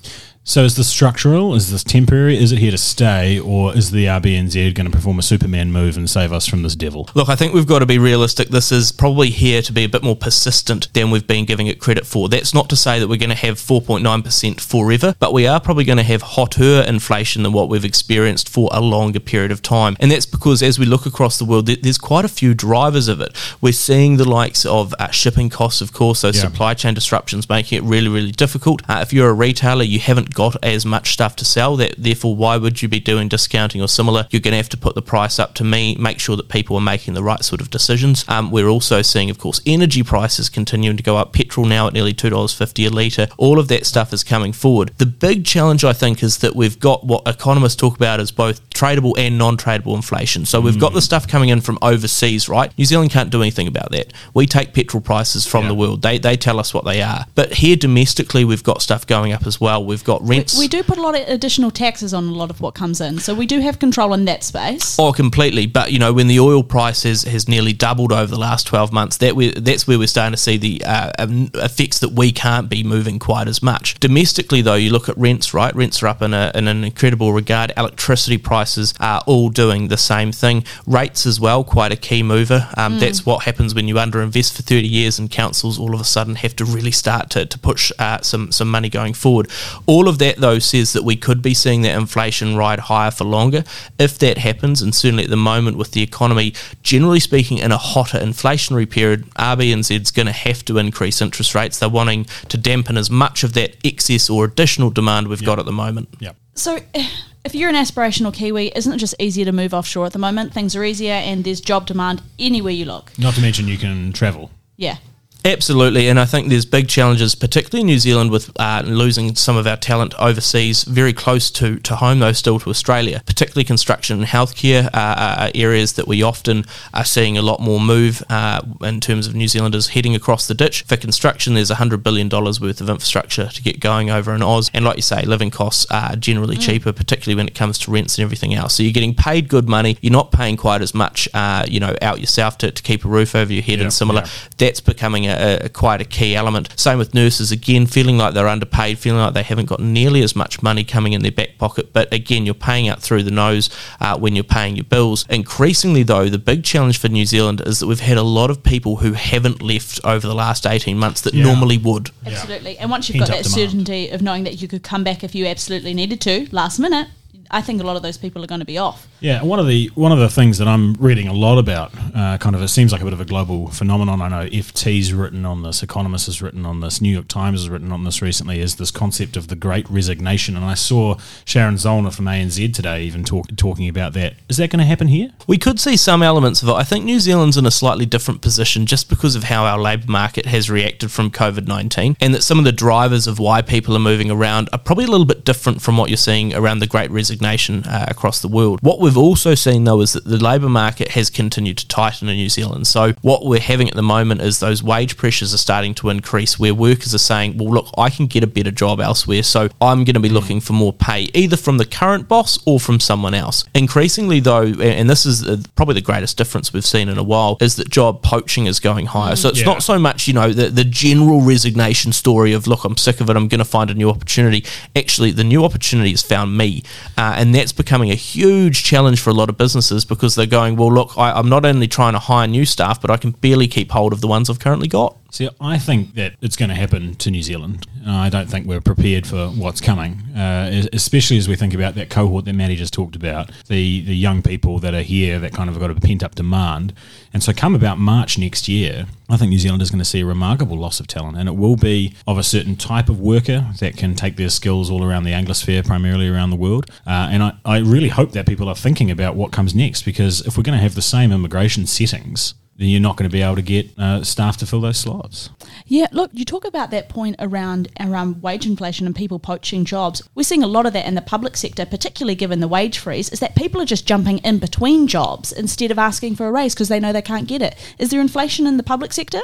So 0.44 0.64
is 0.64 0.74
this 0.74 0.88
structural? 0.88 1.54
Is 1.54 1.70
this 1.70 1.84
temporary? 1.84 2.36
Is 2.36 2.50
it 2.50 2.58
here 2.58 2.72
to 2.72 2.78
stay? 2.78 3.38
Or 3.38 3.76
is 3.76 3.92
the 3.92 4.06
RBNZ 4.06 4.74
going 4.74 4.90
to 4.90 4.96
perform 4.96 5.20
a 5.20 5.22
Superman 5.22 5.70
move 5.70 5.96
and 5.96 6.10
save 6.10 6.32
us 6.32 6.48
from 6.48 6.64
this 6.64 6.74
devil? 6.74 7.08
Look, 7.14 7.28
I 7.28 7.36
think 7.36 7.54
we've 7.54 7.66
got 7.66 7.78
to 7.78 7.86
be 7.86 7.96
realistic. 7.98 8.48
This 8.48 8.72
is 8.72 8.90
probably 8.90 9.30
here 9.30 9.62
to 9.62 9.72
be 9.72 9.84
a 9.84 9.88
bit 9.88 10.02
more 10.02 10.16
persistent 10.16 10.92
than 10.94 11.12
we've 11.12 11.28
been 11.28 11.44
giving 11.44 11.68
it 11.68 11.78
credit 11.78 12.06
for. 12.06 12.28
That's 12.28 12.52
not 12.52 12.68
to 12.70 12.76
say 12.76 12.98
that 12.98 13.06
we're 13.06 13.18
going 13.18 13.30
to 13.30 13.36
have 13.36 13.54
4.9% 13.54 14.60
forever, 14.60 15.14
but 15.20 15.32
we 15.32 15.46
are 15.46 15.60
probably 15.60 15.84
going 15.84 15.98
to 15.98 16.02
have 16.02 16.22
hotter 16.22 16.82
inflation 16.88 17.44
than 17.44 17.52
what 17.52 17.68
we've 17.68 17.84
experienced 17.84 18.48
for 18.48 18.68
a 18.72 18.80
longer 18.80 19.20
period 19.20 19.52
of 19.52 19.62
time. 19.62 19.96
And 20.00 20.10
that's 20.10 20.26
because 20.26 20.60
as 20.60 20.76
we 20.76 20.86
look 20.86 21.06
across 21.06 21.38
the 21.38 21.44
world, 21.44 21.66
there's 21.66 21.98
quite 21.98 22.24
a 22.24 22.28
few 22.28 22.52
drivers 22.52 23.06
of 23.06 23.20
it. 23.20 23.36
We're 23.60 23.72
seeing 23.72 24.16
the 24.16 24.28
likes 24.28 24.66
of 24.66 24.92
uh, 24.98 25.10
shipping 25.12 25.50
costs, 25.50 25.80
of 25.80 25.92
course, 25.92 26.22
those 26.22 26.34
Yeah. 26.36 26.42
supply 26.50 26.74
chain 26.74 26.94
disruptions 26.94 27.48
making 27.48 27.78
it 27.78 27.84
really, 27.84 28.08
really 28.08 28.32
difficult. 28.32 28.82
Uh, 28.88 28.98
if 29.02 29.12
you're 29.12 29.30
a 29.30 29.34
retailer, 29.34 29.84
you 29.84 30.00
haven't 30.00 30.31
got 30.34 30.56
as 30.64 30.84
much 30.86 31.12
stuff 31.12 31.36
to 31.36 31.44
sell. 31.44 31.76
That 31.76 31.94
therefore, 31.98 32.34
why 32.36 32.56
would 32.56 32.82
you 32.82 32.88
be 32.88 33.00
doing 33.00 33.28
discounting 33.28 33.80
or 33.80 33.88
similar? 33.88 34.26
You're 34.30 34.40
going 34.40 34.52
to 34.52 34.56
have 34.58 34.68
to 34.70 34.76
put 34.76 34.94
the 34.94 35.02
price 35.02 35.38
up 35.38 35.54
to 35.54 35.64
me, 35.64 35.94
make 35.96 36.18
sure 36.18 36.36
that 36.36 36.48
people 36.48 36.76
are 36.76 36.80
making 36.82 37.14
the 37.14 37.22
right 37.22 37.42
sort 37.44 37.60
of 37.60 37.70
decisions. 37.70 38.24
Um, 38.28 38.50
we're 38.50 38.68
also 38.68 39.02
seeing, 39.02 39.30
of 39.30 39.38
course, 39.38 39.60
energy 39.66 40.02
prices 40.02 40.48
continuing 40.48 40.96
to 40.96 41.02
go 41.02 41.16
up. 41.16 41.32
Petrol 41.32 41.66
now 41.66 41.86
at 41.86 41.92
nearly 41.92 42.12
two 42.12 42.30
dollars 42.30 42.52
fifty 42.52 42.86
a 42.86 42.90
litre. 42.90 43.28
All 43.38 43.58
of 43.58 43.68
that 43.68 43.86
stuff 43.86 44.12
is 44.12 44.24
coming 44.24 44.52
forward. 44.52 44.92
The 44.98 45.06
big 45.06 45.44
challenge, 45.44 45.84
I 45.84 45.92
think, 45.92 46.22
is 46.22 46.38
that 46.38 46.54
we've 46.56 46.78
got 46.78 47.04
what 47.04 47.26
economists 47.26 47.76
talk 47.76 47.96
about 47.96 48.20
as 48.20 48.30
both 48.30 48.68
tradable 48.70 49.14
and 49.18 49.38
non-tradable 49.38 49.94
inflation. 49.94 50.44
So 50.46 50.60
we've 50.60 50.78
got 50.78 50.92
the 50.92 51.02
stuff 51.02 51.28
coming 51.28 51.48
in 51.50 51.60
from 51.60 51.78
overseas, 51.82 52.48
right? 52.48 52.76
New 52.78 52.84
Zealand 52.84 53.10
can't 53.10 53.30
do 53.30 53.42
anything 53.42 53.66
about 53.68 53.90
that. 53.92 54.12
We 54.34 54.46
take 54.46 54.74
petrol 54.74 55.00
prices 55.00 55.46
from 55.46 55.62
Yeah. 55.64 55.68
the 55.68 55.74
world. 55.74 56.02
They 56.02 56.18
they 56.18 56.36
tell 56.36 56.58
us 56.58 56.72
what 56.74 56.84
they 56.84 57.02
are. 57.02 57.26
But 57.34 57.54
here 57.54 57.76
domestically, 57.76 58.44
we've 58.44 58.62
got 58.62 58.82
stuff 58.82 59.06
going 59.06 59.32
up 59.32 59.46
as 59.46 59.60
well. 59.60 59.84
We've 59.84 60.04
got 60.04 60.21
rents. 60.22 60.58
We 60.58 60.68
do 60.68 60.82
put 60.82 60.98
a 60.98 61.02
lot 61.02 61.18
of 61.18 61.28
additional 61.28 61.70
taxes 61.70 62.14
on 62.14 62.28
a 62.28 62.32
lot 62.32 62.50
of 62.50 62.60
what 62.60 62.74
comes 62.74 63.00
in, 63.00 63.18
so 63.18 63.34
we 63.34 63.46
do 63.46 63.60
have 63.60 63.78
control 63.78 64.14
in 64.14 64.24
that 64.26 64.44
space. 64.44 64.96
Oh, 64.98 65.12
completely. 65.12 65.66
But 65.66 65.92
you 65.92 65.98
know, 65.98 66.12
when 66.12 66.28
the 66.28 66.40
oil 66.40 66.62
price 66.62 67.02
has, 67.02 67.22
has 67.24 67.48
nearly 67.48 67.72
doubled 67.72 68.12
over 68.12 68.26
the 68.26 68.38
last 68.38 68.66
twelve 68.66 68.92
months, 68.92 69.18
that 69.18 69.36
we, 69.36 69.50
that's 69.50 69.86
where 69.86 69.98
we're 69.98 70.06
starting 70.06 70.32
to 70.32 70.38
see 70.38 70.56
the 70.56 70.84
uh, 70.84 71.12
um, 71.18 71.50
effects 71.54 71.98
that 71.98 72.12
we 72.12 72.32
can't 72.32 72.68
be 72.68 72.82
moving 72.82 73.18
quite 73.18 73.48
as 73.48 73.62
much. 73.62 73.98
Domestically, 74.00 74.62
though, 74.62 74.74
you 74.74 74.90
look 74.90 75.08
at 75.08 75.16
rents. 75.18 75.52
Right, 75.52 75.74
rents 75.74 76.02
are 76.02 76.06
up 76.06 76.22
in, 76.22 76.32
a, 76.32 76.52
in 76.54 76.68
an 76.68 76.84
incredible 76.84 77.32
regard. 77.32 77.72
Electricity 77.76 78.38
prices 78.38 78.94
are 79.00 79.22
all 79.26 79.50
doing 79.50 79.88
the 79.88 79.96
same 79.96 80.32
thing. 80.32 80.64
Rates 80.86 81.26
as 81.26 81.40
well, 81.40 81.64
quite 81.64 81.92
a 81.92 81.96
key 81.96 82.22
mover. 82.22 82.68
Um, 82.76 82.98
That's 82.98 83.26
what 83.26 83.44
happens 83.44 83.74
when 83.74 83.88
you 83.88 83.96
underinvest 83.96 84.54
for 84.54 84.62
thirty 84.62 84.86
years, 84.86 85.18
and 85.18 85.30
councils 85.30 85.78
all 85.78 85.94
of 85.94 86.00
a 86.00 86.04
sudden 86.04 86.36
have 86.36 86.54
to 86.56 86.64
really 86.64 86.92
start 86.92 87.30
to, 87.30 87.44
to 87.46 87.58
push 87.58 87.90
uh, 87.98 88.20
some 88.20 88.52
some 88.52 88.70
money 88.70 88.88
going 88.88 89.14
forward. 89.14 89.50
All 89.86 90.08
of 90.08 90.11
that, 90.18 90.36
though, 90.38 90.58
says 90.58 90.92
that 90.92 91.04
we 91.04 91.16
could 91.16 91.42
be 91.42 91.54
seeing 91.54 91.82
that 91.82 91.96
inflation 91.96 92.56
ride 92.56 92.78
higher 92.80 93.10
for 93.10 93.24
longer. 93.24 93.64
If 93.98 94.18
that 94.18 94.38
happens, 94.38 94.82
and 94.82 94.94
certainly 94.94 95.24
at 95.24 95.30
the 95.30 95.36
moment 95.36 95.76
with 95.76 95.92
the 95.92 96.02
economy, 96.02 96.54
generally 96.82 97.20
speaking, 97.20 97.58
in 97.58 97.72
a 97.72 97.78
hotter 97.78 98.18
inflationary 98.18 98.88
period, 98.88 99.28
RBNZ's 99.30 100.10
going 100.10 100.26
to 100.26 100.32
have 100.32 100.64
to 100.66 100.78
increase 100.78 101.20
interest 101.20 101.54
rates. 101.54 101.78
They're 101.78 101.88
wanting 101.88 102.26
to 102.48 102.56
dampen 102.56 102.96
as 102.96 103.10
much 103.10 103.44
of 103.44 103.54
that 103.54 103.76
excess 103.84 104.28
or 104.30 104.44
additional 104.44 104.90
demand 104.90 105.28
we've 105.28 105.44
got 105.44 105.58
at 105.58 105.64
the 105.64 105.72
moment. 105.72 106.08
Yep. 106.20 106.36
So, 106.54 106.78
if 107.44 107.54
you're 107.54 107.70
an 107.70 107.76
aspirational 107.76 108.32
Kiwi, 108.32 108.72
isn't 108.76 108.92
it 108.92 108.98
just 108.98 109.14
easier 109.18 109.44
to 109.44 109.52
move 109.52 109.74
offshore 109.74 110.06
at 110.06 110.12
the 110.12 110.18
moment? 110.18 110.52
Things 110.52 110.76
are 110.76 110.84
easier, 110.84 111.12
and 111.12 111.44
there's 111.44 111.60
job 111.60 111.86
demand 111.86 112.22
anywhere 112.38 112.72
you 112.72 112.84
look. 112.84 113.12
Not 113.18 113.34
to 113.34 113.40
mention 113.40 113.68
you 113.68 113.78
can 113.78 114.12
travel. 114.12 114.50
Yeah. 114.76 114.98
Absolutely, 115.44 116.08
and 116.08 116.20
I 116.20 116.24
think 116.24 116.48
there's 116.48 116.64
big 116.64 116.88
challenges, 116.88 117.34
particularly 117.34 117.80
in 117.80 117.86
New 117.88 117.98
Zealand, 117.98 118.30
with 118.30 118.52
uh, 118.60 118.82
losing 118.86 119.34
some 119.34 119.56
of 119.56 119.66
our 119.66 119.76
talent 119.76 120.14
overseas, 120.20 120.84
very 120.84 121.12
close 121.12 121.50
to, 121.52 121.80
to 121.80 121.96
home, 121.96 122.20
though 122.20 122.32
still 122.32 122.60
to 122.60 122.70
Australia. 122.70 123.22
Particularly 123.26 123.64
construction 123.64 124.18
and 124.20 124.28
healthcare 124.28 124.86
uh, 124.94 125.46
are 125.46 125.50
areas 125.52 125.94
that 125.94 126.06
we 126.06 126.22
often 126.22 126.64
are 126.94 127.04
seeing 127.04 127.36
a 127.36 127.42
lot 127.42 127.60
more 127.60 127.80
move 127.80 128.22
uh, 128.28 128.62
in 128.82 129.00
terms 129.00 129.26
of 129.26 129.34
New 129.34 129.48
Zealanders 129.48 129.88
heading 129.88 130.14
across 130.14 130.46
the 130.46 130.54
ditch. 130.54 130.82
For 130.82 130.96
construction, 130.96 131.54
there's 131.54 131.70
$100 131.70 132.04
billion 132.04 132.28
worth 132.28 132.80
of 132.80 132.88
infrastructure 132.88 133.48
to 133.48 133.62
get 133.62 133.80
going 133.80 134.10
over 134.10 134.32
in 134.34 134.42
Oz, 134.42 134.70
and 134.72 134.84
like 134.84 134.96
you 134.96 135.02
say, 135.02 135.22
living 135.22 135.50
costs 135.50 135.86
are 135.90 136.14
generally 136.14 136.56
cheaper, 136.56 136.92
particularly 136.92 137.34
when 137.34 137.48
it 137.48 137.54
comes 137.56 137.78
to 137.80 137.90
rents 137.90 138.16
and 138.16 138.22
everything 138.22 138.54
else. 138.54 138.74
So 138.74 138.84
you're 138.84 138.92
getting 138.92 139.14
paid 139.14 139.48
good 139.48 139.68
money, 139.68 139.98
you're 140.00 140.12
not 140.12 140.30
paying 140.30 140.56
quite 140.56 140.82
as 140.82 140.94
much, 140.94 141.28
uh, 141.34 141.64
you 141.66 141.80
know, 141.80 141.96
out 142.00 142.20
yourself 142.20 142.58
to, 142.58 142.70
to 142.70 142.82
keep 142.82 143.04
a 143.04 143.08
roof 143.08 143.34
over 143.34 143.52
your 143.52 143.62
head 143.62 143.78
Yeah, 143.78 143.84
and 143.84 143.92
similar 143.92 144.20
yeah. 144.20 144.30
that's 144.56 144.80
becoming 144.80 145.26
a, 145.26 145.31
a 145.32 145.68
quite 145.68 146.00
a 146.00 146.04
key 146.04 146.34
element. 146.36 146.68
Same 146.78 146.98
with 146.98 147.14
nurses, 147.14 147.50
again, 147.52 147.86
feeling 147.86 148.18
like 148.18 148.34
they're 148.34 148.48
underpaid, 148.48 148.98
feeling 148.98 149.20
like 149.20 149.34
they 149.34 149.42
haven't 149.42 149.66
got 149.66 149.80
nearly 149.80 150.22
as 150.22 150.34
much 150.36 150.62
money 150.62 150.84
coming 150.84 151.12
in 151.12 151.22
their 151.22 151.32
back 151.32 151.58
pocket. 151.58 151.92
But 151.92 152.12
again, 152.12 152.44
you're 152.46 152.54
paying 152.54 152.88
out 152.88 153.00
through 153.00 153.22
the 153.22 153.30
nose 153.30 153.70
uh, 154.00 154.18
when 154.18 154.34
you're 154.34 154.44
paying 154.44 154.76
your 154.76 154.84
bills. 154.84 155.24
Increasingly, 155.28 156.02
though, 156.02 156.28
the 156.28 156.38
big 156.38 156.64
challenge 156.64 156.98
for 156.98 157.08
New 157.08 157.26
Zealand 157.26 157.60
is 157.66 157.80
that 157.80 157.86
we've 157.86 158.00
had 158.00 158.16
a 158.18 158.22
lot 158.22 158.50
of 158.50 158.62
people 158.62 158.96
who 158.96 159.12
haven't 159.12 159.62
left 159.62 160.00
over 160.04 160.26
the 160.26 160.34
last 160.34 160.66
18 160.66 160.96
months 160.98 161.20
that 161.22 161.34
Yeah. 161.34 161.44
normally 161.44 161.78
would. 161.78 162.10
Absolutely. 162.26 162.78
And 162.78 162.90
once 162.90 163.08
you've 163.08 163.18
got 163.18 163.28
Pent-up 163.28 163.44
that 163.44 163.50
demand. 163.50 163.70
certainty 163.70 164.08
of 164.10 164.22
knowing 164.22 164.44
that 164.44 164.60
you 164.60 164.68
could 164.68 164.82
come 164.82 165.04
back 165.04 165.22
if 165.24 165.34
you 165.34 165.46
absolutely 165.46 165.94
needed 165.94 166.20
to 166.22 166.46
last 166.52 166.78
minute, 166.78 167.08
I 167.52 167.60
think 167.60 167.82
a 167.82 167.84
lot 167.84 167.96
of 167.96 168.02
those 168.02 168.16
people 168.16 168.42
are 168.42 168.46
going 168.46 168.60
to 168.60 168.66
be 168.66 168.78
off. 168.78 169.06
Yeah, 169.20 169.42
one 169.42 169.58
of 169.58 169.66
the 169.66 169.90
one 169.94 170.10
of 170.10 170.18
the 170.18 170.30
things 170.30 170.56
that 170.56 170.66
I'm 170.66 170.94
reading 170.94 171.28
a 171.28 171.34
lot 171.34 171.58
about, 171.58 171.92
uh, 172.16 172.38
kind 172.38 172.56
of, 172.56 172.62
it 172.62 172.68
seems 172.68 172.92
like 172.92 173.02
a 173.02 173.04
bit 173.04 173.12
of 173.12 173.20
a 173.20 173.26
global 173.26 173.68
phenomenon. 173.68 174.22
I 174.22 174.28
know 174.28 174.48
FT's 174.48 175.12
written 175.12 175.44
on 175.44 175.62
this, 175.62 175.82
Economist 175.82 176.26
has 176.26 176.40
written 176.40 176.64
on 176.64 176.80
this, 176.80 177.02
New 177.02 177.10
York 177.10 177.28
Times 177.28 177.60
has 177.60 177.68
written 177.68 177.92
on 177.92 178.04
this 178.04 178.22
recently. 178.22 178.60
Is 178.60 178.76
this 178.76 178.90
concept 178.90 179.36
of 179.36 179.48
the 179.48 179.54
Great 179.54 179.88
Resignation? 179.90 180.56
And 180.56 180.64
I 180.64 180.72
saw 180.72 181.16
Sharon 181.44 181.74
Zollner 181.74 182.12
from 182.12 182.24
ANZ 182.24 182.72
today 182.74 183.02
even 183.02 183.22
talk, 183.22 183.46
talking 183.54 183.86
about 183.86 184.14
that. 184.14 184.34
Is 184.48 184.56
that 184.56 184.70
going 184.70 184.80
to 184.80 184.86
happen 184.86 185.08
here? 185.08 185.30
We 185.46 185.58
could 185.58 185.78
see 185.78 185.98
some 185.98 186.22
elements 186.22 186.62
of 186.62 186.68
it. 186.70 186.72
I 186.72 186.84
think 186.84 187.04
New 187.04 187.20
Zealand's 187.20 187.58
in 187.58 187.66
a 187.66 187.70
slightly 187.70 188.06
different 188.06 188.40
position 188.40 188.86
just 188.86 189.10
because 189.10 189.36
of 189.36 189.44
how 189.44 189.66
our 189.66 189.78
labour 189.78 190.10
market 190.10 190.46
has 190.46 190.70
reacted 190.70 191.12
from 191.12 191.30
COVID 191.30 191.68
19, 191.68 192.16
and 192.18 192.34
that 192.34 192.42
some 192.42 192.58
of 192.58 192.64
the 192.64 192.72
drivers 192.72 193.26
of 193.26 193.38
why 193.38 193.60
people 193.60 193.94
are 193.94 194.00
moving 194.00 194.30
around 194.30 194.70
are 194.72 194.78
probably 194.78 195.04
a 195.04 195.08
little 195.08 195.26
bit 195.26 195.44
different 195.44 195.82
from 195.82 195.98
what 195.98 196.08
you're 196.08 196.16
seeing 196.16 196.54
around 196.54 196.78
the 196.78 196.86
Great 196.86 197.10
Resignation 197.10 197.41
resignation 197.42 197.84
uh, 197.84 198.06
across 198.08 198.40
the 198.40 198.48
world. 198.48 198.80
What 198.82 199.00
we've 199.00 199.16
also 199.16 199.54
seen 199.54 199.84
though 199.84 200.00
is 200.00 200.12
that 200.12 200.24
the 200.24 200.38
labour 200.38 200.68
market 200.68 201.08
has 201.12 201.30
continued 201.30 201.78
to 201.78 201.88
tighten 201.88 202.28
in 202.28 202.36
New 202.36 202.48
Zealand. 202.48 202.86
So 202.86 203.12
what 203.22 203.44
we're 203.44 203.60
having 203.60 203.88
at 203.88 203.94
the 203.94 204.02
moment 204.02 204.40
is 204.40 204.60
those 204.60 204.82
wage 204.82 205.16
pressures 205.16 205.52
are 205.52 205.58
starting 205.58 205.94
to 205.94 206.08
increase 206.10 206.58
where 206.58 206.74
workers 206.74 207.14
are 207.14 207.18
saying, 207.18 207.58
well, 207.58 207.72
look, 207.74 207.88
I 207.98 208.10
can 208.10 208.26
get 208.26 208.44
a 208.44 208.46
better 208.46 208.70
job 208.70 209.00
elsewhere, 209.00 209.42
so 209.42 209.68
I'm 209.80 210.04
going 210.04 210.14
to 210.14 210.20
be 210.20 210.28
looking 210.28 210.60
for 210.60 210.72
more 210.72 210.92
pay, 210.92 211.28
either 211.34 211.56
from 211.56 211.78
the 211.78 211.84
current 211.84 212.28
boss 212.28 212.58
or 212.66 212.78
from 212.78 213.00
someone 213.00 213.34
else. 213.34 213.64
Increasingly, 213.74 214.40
though, 214.40 214.66
and 214.80 215.08
this 215.10 215.26
is 215.26 215.46
uh, 215.46 215.56
probably 215.74 215.94
the 215.94 216.00
greatest 216.00 216.36
difference 216.36 216.72
we've 216.72 216.86
seen 216.86 217.08
in 217.08 217.18
a 217.18 217.22
while, 217.22 217.56
is 217.60 217.76
that 217.76 217.88
job 217.90 218.22
poaching 218.22 218.66
is 218.66 218.80
going 218.80 219.06
higher. 219.06 219.36
So 219.36 219.48
it's 219.48 219.60
Yeah. 219.60 219.66
not 219.66 219.82
so 219.82 219.98
much, 219.98 220.26
you 220.28 220.34
know, 220.34 220.52
the, 220.52 220.68
the 220.68 220.84
general 220.84 221.40
resignation 221.40 222.12
story 222.12 222.52
of, 222.52 222.66
look, 222.66 222.84
I'm 222.84 222.96
sick 222.96 223.20
of 223.20 223.28
it, 223.30 223.36
I'm 223.36 223.48
going 223.48 223.58
to 223.58 223.64
find 223.64 223.90
a 223.90 223.94
new 223.94 224.10
opportunity. 224.10 224.64
Actually, 224.94 225.32
the 225.32 225.44
new 225.44 225.64
opportunity 225.64 226.10
has 226.10 226.22
found 226.22 226.56
me. 226.56 226.82
Uh, 227.22 227.34
and 227.36 227.54
that's 227.54 227.70
becoming 227.70 228.10
a 228.10 228.16
huge 228.16 228.82
challenge 228.82 229.20
for 229.20 229.30
a 229.30 229.32
lot 229.32 229.48
of 229.48 229.56
businesses 229.56 230.04
because 230.04 230.34
they're 230.34 230.44
going, 230.44 230.74
well, 230.74 230.92
look, 230.92 231.16
I, 231.16 231.30
I'm 231.30 231.48
not 231.48 231.64
only 231.64 231.86
trying 231.86 232.14
to 232.14 232.18
hire 232.18 232.48
new 232.48 232.64
staff, 232.64 233.00
but 233.00 233.12
I 233.12 233.16
can 233.16 233.30
barely 233.30 233.68
keep 233.68 233.92
hold 233.92 234.12
of 234.12 234.20
the 234.20 234.26
ones 234.26 234.50
I've 234.50 234.58
currently 234.58 234.88
got. 234.88 235.16
See, 235.32 235.48
I 235.62 235.78
think 235.78 236.14
that 236.16 236.34
it's 236.42 236.56
going 236.56 236.68
to 236.68 236.74
happen 236.74 237.14
to 237.14 237.30
New 237.30 237.42
Zealand. 237.42 237.86
I 238.06 238.28
don't 238.28 238.50
think 238.50 238.66
we're 238.66 238.82
prepared 238.82 239.26
for 239.26 239.48
what's 239.48 239.80
coming, 239.80 240.20
uh, 240.36 240.82
especially 240.92 241.38
as 241.38 241.48
we 241.48 241.56
think 241.56 241.72
about 241.72 241.94
that 241.94 242.10
cohort 242.10 242.44
that 242.44 242.52
Maddie 242.52 242.76
just 242.76 242.92
talked 242.92 243.16
about, 243.16 243.50
the 243.68 244.02
the 244.02 244.14
young 244.14 244.42
people 244.42 244.78
that 244.80 244.92
are 244.92 245.00
here 245.00 245.38
that 245.38 245.54
kind 245.54 245.70
of 245.70 245.80
got 245.80 245.90
a 245.90 245.94
pent 245.94 246.22
up 246.22 246.34
demand. 246.34 246.92
And 247.32 247.42
so, 247.42 247.54
come 247.54 247.74
about 247.74 247.98
March 247.98 248.36
next 248.36 248.68
year, 248.68 249.06
I 249.30 249.38
think 249.38 249.48
New 249.48 249.58
Zealand 249.58 249.80
is 249.80 249.90
going 249.90 250.00
to 250.00 250.04
see 250.04 250.20
a 250.20 250.26
remarkable 250.26 250.76
loss 250.76 251.00
of 251.00 251.06
talent, 251.06 251.38
and 251.38 251.48
it 251.48 251.56
will 251.56 251.76
be 251.76 252.14
of 252.26 252.36
a 252.36 252.42
certain 252.42 252.76
type 252.76 253.08
of 253.08 253.18
worker 253.18 253.68
that 253.80 253.96
can 253.96 254.14
take 254.14 254.36
their 254.36 254.50
skills 254.50 254.90
all 254.90 255.02
around 255.02 255.24
the 255.24 255.32
Anglosphere, 255.32 255.82
primarily 255.82 256.28
around 256.28 256.50
the 256.50 256.56
world. 256.56 256.90
Uh, 257.06 257.30
and 257.32 257.42
I, 257.42 257.52
I 257.64 257.78
really 257.78 258.10
hope 258.10 258.32
that 258.32 258.46
people 258.46 258.68
are 258.68 258.76
thinking 258.76 259.10
about 259.10 259.34
what 259.34 259.50
comes 259.50 259.74
next, 259.74 260.02
because 260.02 260.42
if 260.46 260.58
we're 260.58 260.62
going 260.62 260.76
to 260.76 260.82
have 260.82 260.94
the 260.94 261.00
same 261.00 261.32
immigration 261.32 261.86
settings, 261.86 262.52
then 262.82 262.90
you're 262.90 263.00
not 263.00 263.16
going 263.16 263.28
to 263.28 263.32
be 263.32 263.42
able 263.42 263.56
to 263.56 263.62
get 263.62 263.96
uh, 263.98 264.22
staff 264.24 264.56
to 264.58 264.66
fill 264.66 264.80
those 264.80 264.98
slots. 264.98 265.50
Yeah, 265.86 266.06
look, 266.12 266.30
you 266.32 266.44
talk 266.44 266.64
about 266.64 266.90
that 266.90 267.08
point 267.08 267.36
around 267.38 267.88
around 268.00 268.42
wage 268.42 268.66
inflation 268.66 269.06
and 269.06 269.14
people 269.14 269.38
poaching 269.38 269.84
jobs. 269.84 270.22
We're 270.34 270.42
seeing 270.42 270.62
a 270.62 270.66
lot 270.66 270.86
of 270.86 270.92
that 270.94 271.06
in 271.06 271.14
the 271.14 271.22
public 271.22 271.56
sector, 271.56 271.86
particularly 271.86 272.34
given 272.34 272.60
the 272.60 272.68
wage 272.68 272.98
freeze, 272.98 273.28
is 273.28 273.40
that 273.40 273.54
people 273.54 273.80
are 273.80 273.84
just 273.84 274.06
jumping 274.06 274.38
in 274.38 274.58
between 274.58 275.06
jobs 275.06 275.52
instead 275.52 275.90
of 275.90 275.98
asking 275.98 276.36
for 276.36 276.46
a 276.46 276.52
raise 276.52 276.74
because 276.74 276.88
they 276.88 276.98
know 276.98 277.12
they 277.12 277.22
can't 277.22 277.46
get 277.46 277.62
it. 277.62 277.76
Is 277.98 278.10
there 278.10 278.20
inflation 278.20 278.66
in 278.66 278.76
the 278.76 278.82
public 278.82 279.12
sector? 279.12 279.40